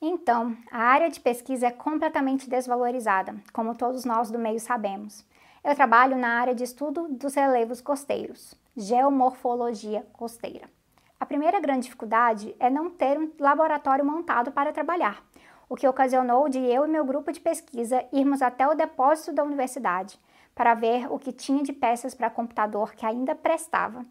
Então, 0.00 0.56
a 0.70 0.78
área 0.78 1.10
de 1.10 1.18
pesquisa 1.18 1.66
é 1.66 1.72
completamente 1.72 2.48
desvalorizada, 2.48 3.34
como 3.52 3.74
todos 3.74 4.04
nós 4.04 4.30
do 4.30 4.38
meio 4.38 4.60
sabemos. 4.60 5.26
Eu 5.64 5.74
trabalho 5.74 6.16
na 6.16 6.28
área 6.38 6.54
de 6.54 6.62
estudo 6.62 7.08
dos 7.08 7.34
relevos 7.34 7.80
costeiros, 7.80 8.54
geomorfologia 8.76 10.06
costeira. 10.12 10.70
A 11.18 11.26
primeira 11.26 11.58
grande 11.58 11.86
dificuldade 11.86 12.54
é 12.60 12.70
não 12.70 12.88
ter 12.88 13.18
um 13.18 13.32
laboratório 13.36 14.04
montado 14.04 14.52
para 14.52 14.72
trabalhar, 14.72 15.24
o 15.70 15.76
que 15.76 15.86
ocasionou 15.86 16.48
de 16.48 16.58
eu 16.58 16.84
e 16.84 16.88
meu 16.88 17.04
grupo 17.04 17.30
de 17.30 17.38
pesquisa 17.38 18.04
irmos 18.12 18.42
até 18.42 18.66
o 18.66 18.74
depósito 18.74 19.32
da 19.32 19.44
universidade 19.44 20.18
para 20.52 20.74
ver 20.74 21.06
o 21.10 21.16
que 21.16 21.30
tinha 21.30 21.62
de 21.62 21.72
peças 21.72 22.12
para 22.12 22.28
computador 22.28 22.92
que 22.92 23.06
ainda 23.06 23.36
prestava, 23.36 24.04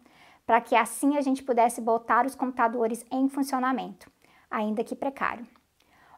para 0.46 0.58
que 0.62 0.74
assim 0.74 1.18
a 1.18 1.20
gente 1.20 1.42
pudesse 1.42 1.82
botar 1.82 2.24
os 2.24 2.34
computadores 2.34 3.04
em 3.12 3.28
funcionamento, 3.28 4.10
ainda 4.50 4.82
que 4.82 4.96
precário. 4.96 5.46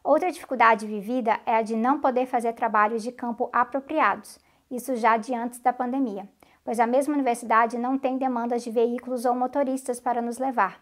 Outra 0.01 0.31
dificuldade 0.31 0.87
vivida 0.87 1.37
é 1.45 1.57
a 1.57 1.61
de 1.61 1.75
não 1.75 1.99
poder 1.99 2.25
fazer 2.25 2.53
trabalhos 2.53 3.03
de 3.03 3.11
campo 3.11 3.49
apropriados, 3.51 4.39
isso 4.71 4.95
já 4.95 5.17
de 5.17 5.35
antes 5.35 5.59
da 5.59 5.73
pandemia, 5.73 6.27
pois 6.63 6.79
a 6.79 6.87
mesma 6.87 7.15
universidade 7.15 7.77
não 7.77 7.97
tem 7.97 8.17
demandas 8.17 8.63
de 8.63 8.71
veículos 8.71 9.25
ou 9.25 9.35
motoristas 9.35 9.99
para 9.99 10.21
nos 10.21 10.37
levar. 10.37 10.81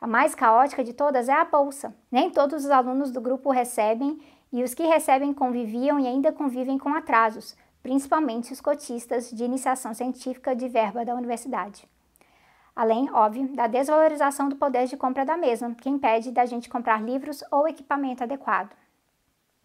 A 0.00 0.06
mais 0.06 0.34
caótica 0.34 0.82
de 0.82 0.94
todas 0.94 1.28
é 1.28 1.32
a 1.34 1.44
bolsa. 1.44 1.94
Nem 2.10 2.30
todos 2.30 2.64
os 2.64 2.70
alunos 2.70 3.10
do 3.10 3.20
grupo 3.20 3.50
recebem 3.50 4.18
e 4.50 4.64
os 4.64 4.72
que 4.72 4.84
recebem 4.84 5.34
conviviam 5.34 6.00
e 6.00 6.06
ainda 6.06 6.32
convivem 6.32 6.78
com 6.78 6.94
atrasos, 6.94 7.54
principalmente 7.82 8.50
os 8.50 8.62
cotistas 8.62 9.30
de 9.30 9.44
iniciação 9.44 9.92
científica 9.92 10.56
de 10.56 10.68
verba 10.68 11.04
da 11.04 11.14
universidade. 11.14 11.86
Além, 12.74 13.12
óbvio, 13.12 13.54
da 13.54 13.66
desvalorização 13.66 14.48
do 14.48 14.56
poder 14.56 14.86
de 14.86 14.96
compra 14.96 15.22
da 15.22 15.36
mesma, 15.36 15.74
que 15.74 15.90
impede 15.90 16.32
da 16.32 16.46
gente 16.46 16.70
comprar 16.70 17.02
livros 17.02 17.44
ou 17.50 17.68
equipamento 17.68 18.24
adequado. 18.24 18.74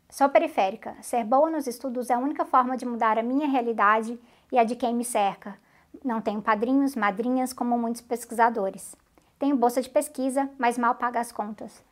Sou 0.09 0.27
periférica. 0.27 0.97
Ser 1.01 1.23
boa 1.23 1.49
nos 1.49 1.65
estudos 1.65 2.09
é 2.09 2.13
a 2.13 2.19
única 2.19 2.43
forma 2.43 2.75
de 2.75 2.85
mudar 2.85 3.17
a 3.17 3.23
minha 3.23 3.47
realidade 3.47 4.19
e 4.51 4.59
a 4.59 4.65
de 4.65 4.75
quem 4.75 4.93
me 4.93 5.05
cerca. 5.05 5.57
Não 6.03 6.19
tenho 6.19 6.41
padrinhos, 6.41 6.93
madrinhas 6.93 7.53
como 7.53 7.77
muitos 7.77 8.01
pesquisadores. 8.01 8.97
Tenho 9.45 9.55
bolsa 9.55 9.79
de 9.79 9.91
pesquisa, 9.91 10.49
mas 10.57 10.75
mal 10.75 10.95
paga 10.95 11.19
as 11.19 11.31
contas. 11.31 11.83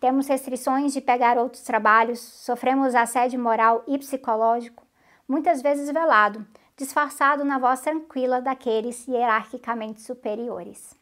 Temos 0.00 0.26
restrições 0.26 0.92
de 0.92 1.00
pegar 1.00 1.38
outros 1.38 1.62
trabalhos, 1.62 2.18
sofremos 2.18 2.92
assédio 2.92 3.38
moral 3.38 3.84
e 3.86 3.96
psicológico, 3.96 4.84
muitas 5.28 5.62
vezes 5.62 5.92
velado, 5.92 6.44
disfarçado 6.76 7.44
na 7.44 7.56
voz 7.56 7.82
tranquila 7.82 8.42
daqueles 8.42 9.06
hierarquicamente 9.06 10.00
superiores. 10.00 10.92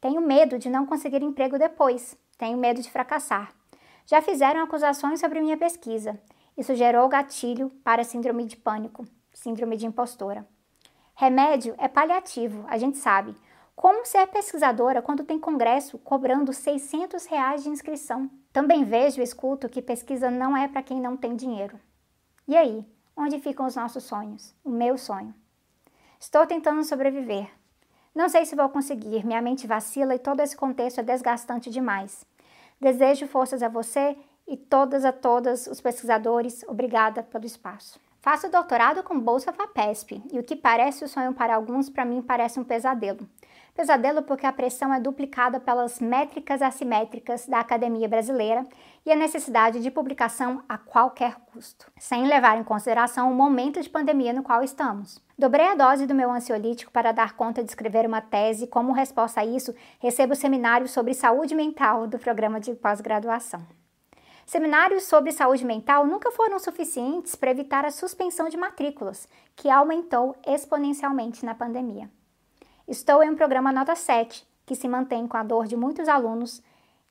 Tenho 0.00 0.20
medo 0.20 0.58
de 0.58 0.68
não 0.68 0.84
conseguir 0.84 1.22
emprego 1.22 1.56
depois, 1.60 2.18
tenho 2.36 2.58
medo 2.58 2.82
de 2.82 2.90
fracassar. 2.90 3.52
Já 4.04 4.20
fizeram 4.20 4.64
acusações 4.64 5.20
sobre 5.20 5.40
minha 5.40 5.56
pesquisa. 5.56 6.20
Isso 6.56 6.74
gerou 6.74 7.08
gatilho 7.08 7.70
para 7.84 8.02
síndrome 8.02 8.44
de 8.46 8.56
pânico, 8.56 9.06
síndrome 9.32 9.76
de 9.76 9.86
impostora. 9.86 10.44
Remédio 11.14 11.76
é 11.78 11.86
paliativo, 11.86 12.64
a 12.68 12.76
gente 12.76 12.98
sabe, 12.98 13.32
como 13.80 14.04
ser 14.04 14.26
pesquisadora 14.26 15.00
quando 15.00 15.22
tem 15.22 15.38
congresso 15.38 15.98
cobrando 15.98 16.52
600 16.52 17.26
reais 17.26 17.62
de 17.62 17.68
inscrição? 17.68 18.28
Também 18.52 18.82
vejo 18.82 19.20
e 19.20 19.22
escuto 19.22 19.68
que 19.68 19.80
pesquisa 19.80 20.32
não 20.32 20.56
é 20.56 20.66
para 20.66 20.82
quem 20.82 21.00
não 21.00 21.16
tem 21.16 21.36
dinheiro. 21.36 21.78
E 22.48 22.56
aí, 22.56 22.84
onde 23.16 23.38
ficam 23.38 23.64
os 23.64 23.76
nossos 23.76 24.02
sonhos? 24.02 24.52
O 24.64 24.68
meu 24.68 24.98
sonho. 24.98 25.32
Estou 26.18 26.44
tentando 26.44 26.82
sobreviver, 26.82 27.48
Não 28.12 28.28
sei 28.28 28.44
se 28.44 28.56
vou 28.56 28.68
conseguir, 28.68 29.24
minha 29.24 29.40
mente 29.40 29.64
vacila 29.64 30.12
e 30.12 30.18
todo 30.18 30.40
esse 30.40 30.56
contexto 30.56 30.98
é 30.98 31.04
desgastante 31.04 31.70
demais. 31.70 32.26
Desejo 32.80 33.28
forças 33.28 33.62
a 33.62 33.68
você 33.68 34.16
e 34.44 34.56
todas 34.56 35.04
a 35.04 35.12
todas 35.12 35.68
os 35.68 35.80
pesquisadores. 35.80 36.64
Obrigada 36.66 37.22
pelo 37.22 37.46
espaço. 37.46 38.00
Faço 38.20 38.50
doutorado 38.50 39.04
com 39.04 39.20
bolsa 39.20 39.52
FAPESP 39.52 40.20
e 40.32 40.38
o 40.40 40.42
que 40.42 40.56
parece 40.56 41.04
o 41.04 41.08
sonho 41.08 41.32
para 41.32 41.54
alguns, 41.54 41.88
para 41.88 42.04
mim 42.04 42.20
parece 42.20 42.58
um 42.58 42.64
pesadelo. 42.64 43.24
Pesadelo 43.78 44.24
porque 44.24 44.44
a 44.44 44.52
pressão 44.52 44.92
é 44.92 44.98
duplicada 44.98 45.60
pelas 45.60 46.00
métricas 46.00 46.60
assimétricas 46.60 47.46
da 47.46 47.60
academia 47.60 48.08
brasileira 48.08 48.66
e 49.06 49.12
a 49.12 49.14
necessidade 49.14 49.78
de 49.78 49.88
publicação 49.88 50.64
a 50.68 50.76
qualquer 50.76 51.36
custo, 51.52 51.86
sem 51.96 52.26
levar 52.26 52.58
em 52.58 52.64
consideração 52.64 53.30
o 53.30 53.34
momento 53.36 53.80
de 53.80 53.88
pandemia 53.88 54.32
no 54.32 54.42
qual 54.42 54.64
estamos. 54.64 55.22
Dobrei 55.38 55.64
a 55.64 55.76
dose 55.76 56.08
do 56.08 56.14
meu 56.14 56.28
ansiolítico 56.28 56.90
para 56.90 57.12
dar 57.12 57.36
conta 57.36 57.62
de 57.62 57.68
escrever 57.68 58.04
uma 58.04 58.20
tese. 58.20 58.66
Como 58.66 58.90
resposta 58.90 59.42
a 59.42 59.46
isso, 59.46 59.72
recebo 60.00 60.34
seminários 60.34 60.90
sobre 60.90 61.14
saúde 61.14 61.54
mental 61.54 62.08
do 62.08 62.18
programa 62.18 62.58
de 62.58 62.74
pós-graduação. 62.74 63.64
Seminários 64.44 65.04
sobre 65.04 65.30
saúde 65.30 65.64
mental 65.64 66.04
nunca 66.04 66.32
foram 66.32 66.58
suficientes 66.58 67.36
para 67.36 67.52
evitar 67.52 67.84
a 67.84 67.92
suspensão 67.92 68.48
de 68.48 68.56
matrículas, 68.56 69.28
que 69.54 69.70
aumentou 69.70 70.34
exponencialmente 70.44 71.46
na 71.46 71.54
pandemia. 71.54 72.10
Estou 72.88 73.22
em 73.22 73.28
um 73.28 73.36
programa 73.36 73.70
nota 73.70 73.94
7, 73.94 74.48
que 74.64 74.74
se 74.74 74.88
mantém 74.88 75.26
com 75.26 75.36
a 75.36 75.42
dor 75.42 75.66
de 75.66 75.76
muitos 75.76 76.08
alunos 76.08 76.62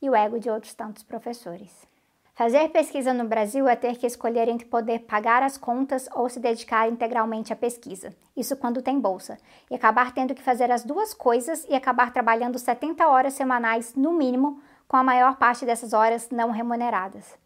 e 0.02 0.10
o 0.10 0.16
ego 0.16 0.40
de 0.40 0.50
outros 0.50 0.74
tantos 0.74 1.04
professores. 1.04 1.88
Fazer 2.34 2.70
pesquisa 2.70 3.14
no 3.14 3.26
Brasil 3.26 3.68
é 3.68 3.76
ter 3.76 3.96
que 3.96 4.08
escolher 4.08 4.48
entre 4.48 4.66
poder 4.66 5.02
pagar 5.02 5.44
as 5.44 5.56
contas 5.56 6.10
ou 6.16 6.28
se 6.30 6.40
dedicar 6.40 6.90
integralmente 6.90 7.54
à 7.54 7.56
pesquisa. 7.56 8.12
Isso 8.36 8.58
quando 8.58 8.82
tem 8.82 9.00
bolsa. 9.00 9.38
E 9.70 9.76
acabar 9.76 10.16
tendo 10.16 10.34
que 10.34 10.42
fazer 10.42 10.72
as 10.72 10.84
duas 10.84 11.14
coisas 11.14 11.64
e 11.70 11.76
acabar 11.76 12.12
trabalhando 12.12 12.58
70 12.58 13.08
horas 13.08 13.36
semanais, 13.36 13.94
no 13.94 14.14
mínimo, 14.14 14.60
com 14.88 14.98
a 14.98 15.04
maior 15.04 15.38
parte 15.38 15.64
dessas 15.64 15.94
horas 15.94 16.32
não 16.32 16.50
remuneradas. 16.50 17.38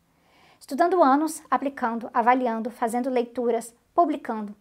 Estudando 0.58 1.04
anos, 1.04 1.44
aplicando, 1.52 2.10
avaliando, 2.14 2.72
fazendo 2.72 3.10
leituras, 3.10 3.76
publicando, 3.94 4.56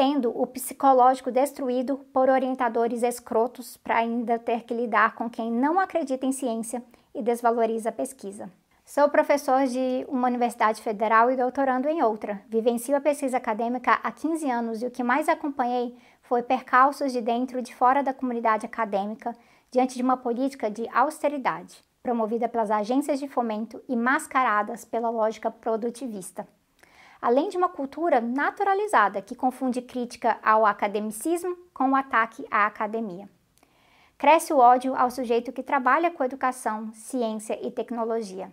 tendo 0.00 0.30
o 0.34 0.46
psicológico 0.46 1.30
destruído 1.30 1.98
por 2.10 2.30
orientadores 2.30 3.02
escrotos 3.02 3.76
para 3.76 3.98
ainda 3.98 4.38
ter 4.38 4.62
que 4.64 4.72
lidar 4.72 5.14
com 5.14 5.28
quem 5.28 5.52
não 5.52 5.78
acredita 5.78 6.24
em 6.24 6.32
ciência 6.32 6.82
e 7.14 7.20
desvaloriza 7.20 7.90
a 7.90 7.92
pesquisa. 7.92 8.50
Sou 8.82 9.10
professor 9.10 9.66
de 9.66 10.06
uma 10.08 10.26
universidade 10.26 10.80
federal 10.80 11.30
e 11.30 11.36
doutorando 11.36 11.86
em 11.86 12.02
outra. 12.02 12.40
Vivencio 12.48 12.96
a 12.96 13.00
pesquisa 13.02 13.36
acadêmica 13.36 14.00
há 14.02 14.10
15 14.10 14.50
anos 14.50 14.82
e 14.82 14.86
o 14.86 14.90
que 14.90 15.02
mais 15.02 15.28
acompanhei 15.28 15.94
foi 16.22 16.42
percalços 16.42 17.12
de 17.12 17.20
dentro 17.20 17.58
e 17.58 17.62
de 17.62 17.74
fora 17.74 18.02
da 18.02 18.14
comunidade 18.14 18.64
acadêmica 18.64 19.36
diante 19.70 19.96
de 19.96 20.02
uma 20.02 20.16
política 20.16 20.70
de 20.70 20.88
austeridade, 20.94 21.84
promovida 22.02 22.48
pelas 22.48 22.70
agências 22.70 23.20
de 23.20 23.28
fomento 23.28 23.82
e 23.86 23.94
mascaradas 23.94 24.82
pela 24.82 25.10
lógica 25.10 25.50
produtivista 25.50 26.48
além 27.20 27.48
de 27.48 27.56
uma 27.56 27.68
cultura 27.68 28.20
naturalizada 28.20 29.20
que 29.20 29.34
confunde 29.34 29.82
crítica 29.82 30.38
ao 30.42 30.64
academicismo 30.64 31.56
com 31.74 31.90
o 31.90 31.96
ataque 31.96 32.46
à 32.50 32.66
academia. 32.66 33.28
Cresce 34.16 34.52
o 34.52 34.58
ódio 34.58 34.94
ao 34.94 35.10
sujeito 35.10 35.52
que 35.52 35.62
trabalha 35.62 36.10
com 36.10 36.22
educação, 36.22 36.92
ciência 36.92 37.58
e 37.66 37.70
tecnologia. 37.70 38.50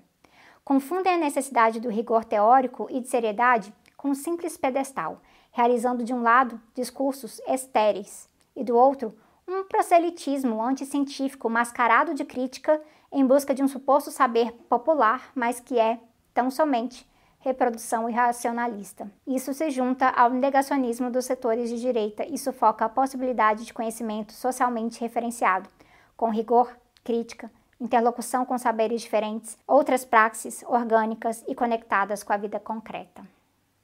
Confundem 0.63 1.15
a 1.15 1.17
necessidade 1.17 1.79
do 1.79 1.89
rigor 1.89 2.23
teórico 2.23 2.87
e 2.89 2.99
de 2.99 3.07
seriedade 3.07 3.73
com 3.95 4.09
um 4.09 4.15
simples 4.15 4.57
pedestal, 4.57 5.21
realizando 5.51 6.03
de 6.03 6.13
um 6.13 6.21
lado 6.21 6.61
discursos 6.73 7.41
estéreis 7.47 8.29
e 8.55 8.63
do 8.63 8.75
outro 8.75 9.17
um 9.47 9.63
proselitismo 9.63 10.61
anticientífico 10.61 11.49
mascarado 11.49 12.13
de 12.13 12.25
crítica 12.25 12.81
em 13.11 13.25
busca 13.25 13.55
de 13.55 13.63
um 13.63 13.67
suposto 13.67 14.11
saber 14.11 14.51
popular, 14.69 15.31
mas 15.33 15.59
que 15.59 15.79
é, 15.79 15.99
tão 16.33 16.51
somente, 16.51 17.07
reprodução 17.39 18.09
irracionalista. 18.09 19.09
Isso 19.25 19.53
se 19.53 19.69
junta 19.69 20.09
ao 20.09 20.29
negacionismo 20.29 21.09
dos 21.09 21.25
setores 21.25 21.69
de 21.69 21.79
direita 21.79 22.25
e 22.25 22.37
sufoca 22.37 22.85
a 22.85 22.89
possibilidade 22.89 23.65
de 23.65 23.73
conhecimento 23.73 24.33
socialmente 24.33 24.99
referenciado, 24.99 25.69
com 26.15 26.29
rigor, 26.29 26.75
crítica, 27.03 27.51
interlocução 27.79 28.45
com 28.45 28.57
saberes 28.57 29.01
diferentes, 29.01 29.57
outras 29.67 30.03
praxes 30.03 30.63
orgânicas 30.67 31.43
e 31.47 31.55
conectadas 31.55 32.23
com 32.23 32.33
a 32.33 32.37
vida 32.37 32.59
concreta. 32.59 33.21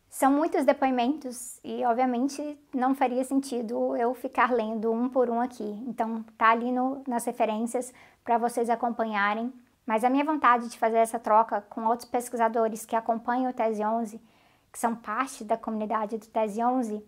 São 0.10 0.32
muitos 0.32 0.64
depoimentos 0.64 1.60
e, 1.64 1.84
obviamente, 1.86 2.56
não 2.72 2.94
faria 2.94 3.24
sentido 3.24 3.98
eu 3.98 4.14
ficar 4.14 4.52
lendo 4.52 4.92
um 4.92 5.10
por 5.10 5.28
um 5.28 5.42
aqui. 5.42 5.64
Então, 5.88 6.24
tá 6.38 6.52
ali 6.52 6.72
no, 6.72 7.02
nas 7.08 7.26
referências 7.26 7.92
para 8.24 8.38
vocês 8.38 8.70
acompanharem 8.70 9.52
mas 9.86 10.04
a 10.04 10.10
minha 10.10 10.24
vontade 10.24 10.70
de 10.70 10.78
fazer 10.78 10.98
essa 10.98 11.20
troca 11.20 11.62
com 11.70 11.86
outros 11.86 12.10
pesquisadores 12.10 12.86
que 12.86 12.96
acompanham 12.96 13.52
o 13.52 13.54
Tese 13.54 13.84
11, 13.84 14.22
que 14.72 14.80
são 14.80 14.96
parte 14.96 15.44
da 15.44 15.58
comunidade 15.58 16.18
do 16.18 16.28
Tese 16.28 16.64
11, 16.64 17.06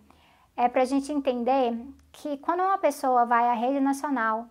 é 0.57 0.67
para 0.69 0.81
a 0.81 0.85
gente 0.85 1.11
entender 1.11 1.77
que 2.11 2.37
quando 2.37 2.61
uma 2.61 2.77
pessoa 2.77 3.25
vai 3.25 3.47
à 3.47 3.53
rede 3.53 3.79
nacional 3.79 4.47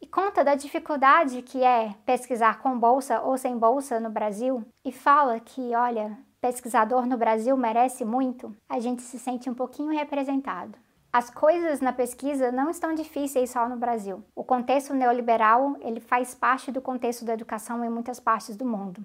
e 0.00 0.06
conta 0.06 0.42
da 0.42 0.54
dificuldade 0.54 1.42
que 1.42 1.62
é 1.62 1.94
pesquisar 2.06 2.58
com 2.60 2.78
bolsa 2.78 3.20
ou 3.20 3.36
sem 3.36 3.58
bolsa 3.58 4.00
no 4.00 4.10
Brasil 4.10 4.64
e 4.84 4.90
fala 4.90 5.38
que, 5.38 5.74
olha, 5.74 6.16
pesquisador 6.40 7.04
no 7.04 7.18
Brasil 7.18 7.54
merece 7.56 8.04
muito, 8.04 8.56
a 8.68 8.80
gente 8.80 9.02
se 9.02 9.18
sente 9.18 9.50
um 9.50 9.54
pouquinho 9.54 9.92
representado. 9.92 10.78
As 11.12 11.28
coisas 11.28 11.80
na 11.80 11.92
pesquisa 11.92 12.52
não 12.52 12.70
estão 12.70 12.94
difíceis 12.94 13.50
só 13.50 13.68
no 13.68 13.76
Brasil. 13.76 14.22
O 14.32 14.44
contexto 14.44 14.94
neoliberal, 14.94 15.76
ele 15.80 15.98
faz 15.98 16.36
parte 16.36 16.70
do 16.70 16.80
contexto 16.80 17.24
da 17.24 17.34
educação 17.34 17.84
em 17.84 17.90
muitas 17.90 18.20
partes 18.20 18.56
do 18.56 18.64
mundo. 18.64 19.04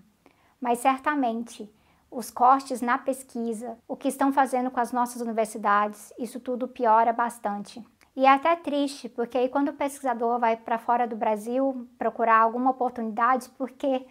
Mas 0.61 0.77
certamente, 0.77 1.67
os 2.11 2.29
cortes 2.29 2.79
na 2.79 2.99
pesquisa, 2.99 3.75
o 3.87 3.95
que 3.95 4.07
estão 4.07 4.31
fazendo 4.31 4.69
com 4.69 4.79
as 4.79 4.91
nossas 4.91 5.19
universidades, 5.19 6.13
isso 6.19 6.39
tudo 6.39 6.67
piora 6.67 7.11
bastante. 7.11 7.83
E 8.15 8.23
é 8.23 8.29
até 8.29 8.55
triste, 8.55 9.09
porque 9.09 9.39
aí 9.39 9.49
quando 9.49 9.69
o 9.69 9.73
pesquisador 9.73 10.39
vai 10.39 10.55
para 10.55 10.77
fora 10.77 11.07
do 11.07 11.15
Brasil 11.15 11.89
procurar 11.97 12.37
alguma 12.37 12.69
oportunidade, 12.69 13.49
porque, 13.57 14.05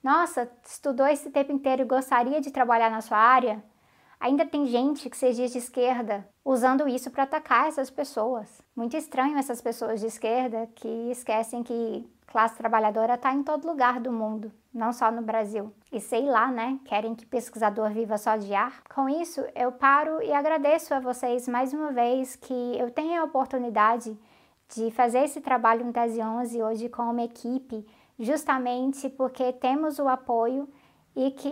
nossa, 0.00 0.48
estudou 0.64 1.08
esse 1.08 1.28
tempo 1.30 1.50
inteiro 1.50 1.82
e 1.82 1.86
gostaria 1.86 2.40
de 2.40 2.52
trabalhar 2.52 2.88
na 2.88 3.00
sua 3.00 3.18
área, 3.18 3.62
Ainda 4.22 4.46
tem 4.46 4.66
gente 4.66 5.10
que 5.10 5.16
se 5.16 5.32
diz 5.32 5.50
de 5.50 5.58
esquerda 5.58 6.24
usando 6.44 6.86
isso 6.86 7.10
para 7.10 7.24
atacar 7.24 7.66
essas 7.66 7.90
pessoas. 7.90 8.62
Muito 8.76 8.96
estranho 8.96 9.36
essas 9.36 9.60
pessoas 9.60 9.98
de 9.98 10.06
esquerda 10.06 10.68
que 10.76 11.10
esquecem 11.10 11.64
que 11.64 12.08
classe 12.28 12.56
trabalhadora 12.56 13.14
está 13.14 13.34
em 13.34 13.42
todo 13.42 13.66
lugar 13.66 13.98
do 13.98 14.12
mundo, 14.12 14.52
não 14.72 14.92
só 14.92 15.10
no 15.10 15.22
Brasil. 15.22 15.72
E 15.90 15.98
sei 15.98 16.24
lá, 16.24 16.52
né? 16.52 16.78
Querem 16.84 17.16
que 17.16 17.26
pesquisador 17.26 17.90
viva 17.90 18.16
só 18.16 18.36
de 18.36 18.54
ar? 18.54 18.84
Com 18.94 19.08
isso, 19.08 19.44
eu 19.56 19.72
paro 19.72 20.22
e 20.22 20.32
agradeço 20.32 20.94
a 20.94 21.00
vocês 21.00 21.48
mais 21.48 21.74
uma 21.74 21.90
vez 21.90 22.36
que 22.36 22.78
eu 22.78 22.92
tenho 22.92 23.20
a 23.20 23.24
oportunidade 23.24 24.16
de 24.72 24.88
fazer 24.92 25.24
esse 25.24 25.40
trabalho 25.40 25.84
no 25.84 25.92
Tese 25.92 26.22
11 26.22 26.62
hoje 26.62 26.88
com 26.88 27.02
uma 27.02 27.24
equipe, 27.24 27.84
justamente 28.20 29.08
porque 29.08 29.52
temos 29.52 29.98
o 29.98 30.06
apoio 30.06 30.68
e 31.14 31.30
que 31.30 31.50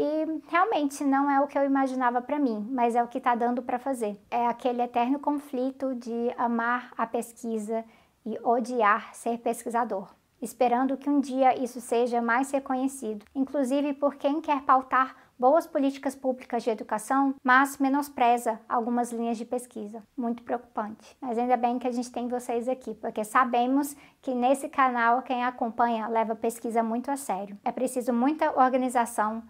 realmente 0.48 1.04
não 1.04 1.30
é 1.30 1.40
o 1.40 1.46
que 1.46 1.58
eu 1.58 1.64
imaginava 1.64 2.20
para 2.22 2.38
mim, 2.38 2.66
mas 2.70 2.94
é 2.94 3.02
o 3.02 3.08
que 3.08 3.18
está 3.18 3.34
dando 3.34 3.62
para 3.62 3.78
fazer. 3.78 4.18
É 4.30 4.46
aquele 4.46 4.82
eterno 4.82 5.18
conflito 5.18 5.94
de 5.94 6.32
amar 6.36 6.92
a 6.96 7.06
pesquisa 7.06 7.84
e 8.24 8.38
odiar 8.42 9.14
ser 9.14 9.38
pesquisador, 9.38 10.08
esperando 10.40 10.96
que 10.96 11.10
um 11.10 11.20
dia 11.20 11.62
isso 11.62 11.80
seja 11.80 12.22
mais 12.22 12.50
reconhecido, 12.50 13.24
inclusive 13.34 13.92
por 13.94 14.14
quem 14.14 14.40
quer 14.40 14.62
pautar 14.62 15.14
boas 15.40 15.66
políticas 15.66 16.14
públicas 16.14 16.62
de 16.62 16.68
educação, 16.68 17.34
mas 17.42 17.78
menospreza 17.78 18.60
algumas 18.68 19.10
linhas 19.10 19.38
de 19.38 19.46
pesquisa. 19.46 20.02
Muito 20.14 20.42
preocupante. 20.42 21.16
Mas 21.18 21.38
ainda 21.38 21.56
bem 21.56 21.78
que 21.78 21.88
a 21.88 21.90
gente 21.90 22.12
tem 22.12 22.28
vocês 22.28 22.68
aqui, 22.68 22.94
porque 22.94 23.24
sabemos 23.24 23.96
que 24.20 24.34
nesse 24.34 24.68
canal 24.68 25.22
quem 25.22 25.42
acompanha 25.42 26.08
leva 26.08 26.36
pesquisa 26.36 26.82
muito 26.82 27.10
a 27.10 27.16
sério. 27.16 27.58
É 27.64 27.72
preciso 27.72 28.12
muita 28.12 28.50
organização 28.50 29.42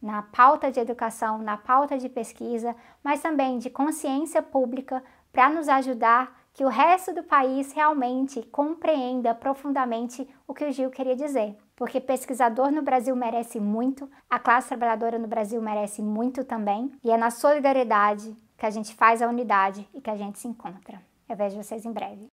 na 0.00 0.22
pauta 0.22 0.72
de 0.72 0.80
educação, 0.80 1.36
na 1.36 1.58
pauta 1.58 1.98
de 1.98 2.08
pesquisa, 2.08 2.74
mas 3.02 3.20
também 3.20 3.58
de 3.58 3.68
consciência 3.68 4.42
pública 4.42 5.04
para 5.30 5.50
nos 5.50 5.68
ajudar 5.68 6.40
que 6.54 6.64
o 6.64 6.68
resto 6.68 7.12
do 7.12 7.22
país 7.22 7.70
realmente 7.72 8.40
compreenda 8.44 9.34
profundamente 9.34 10.26
o 10.46 10.54
que 10.54 10.64
o 10.64 10.72
Gil 10.72 10.90
queria 10.90 11.16
dizer. 11.16 11.58
Porque 11.76 12.00
pesquisador 12.00 12.70
no 12.70 12.82
Brasil 12.82 13.14
merece 13.16 13.58
muito, 13.58 14.10
a 14.30 14.38
classe 14.38 14.68
trabalhadora 14.68 15.18
no 15.18 15.26
Brasil 15.26 15.60
merece 15.60 16.02
muito 16.02 16.44
também, 16.44 16.92
e 17.02 17.10
é 17.10 17.16
na 17.16 17.30
solidariedade 17.30 18.34
que 18.56 18.66
a 18.66 18.70
gente 18.70 18.94
faz 18.94 19.20
a 19.20 19.28
unidade 19.28 19.88
e 19.92 20.00
que 20.00 20.10
a 20.10 20.16
gente 20.16 20.38
se 20.38 20.48
encontra. 20.48 21.02
Eu 21.28 21.36
vejo 21.36 21.56
vocês 21.56 21.84
em 21.84 21.92
breve. 21.92 22.33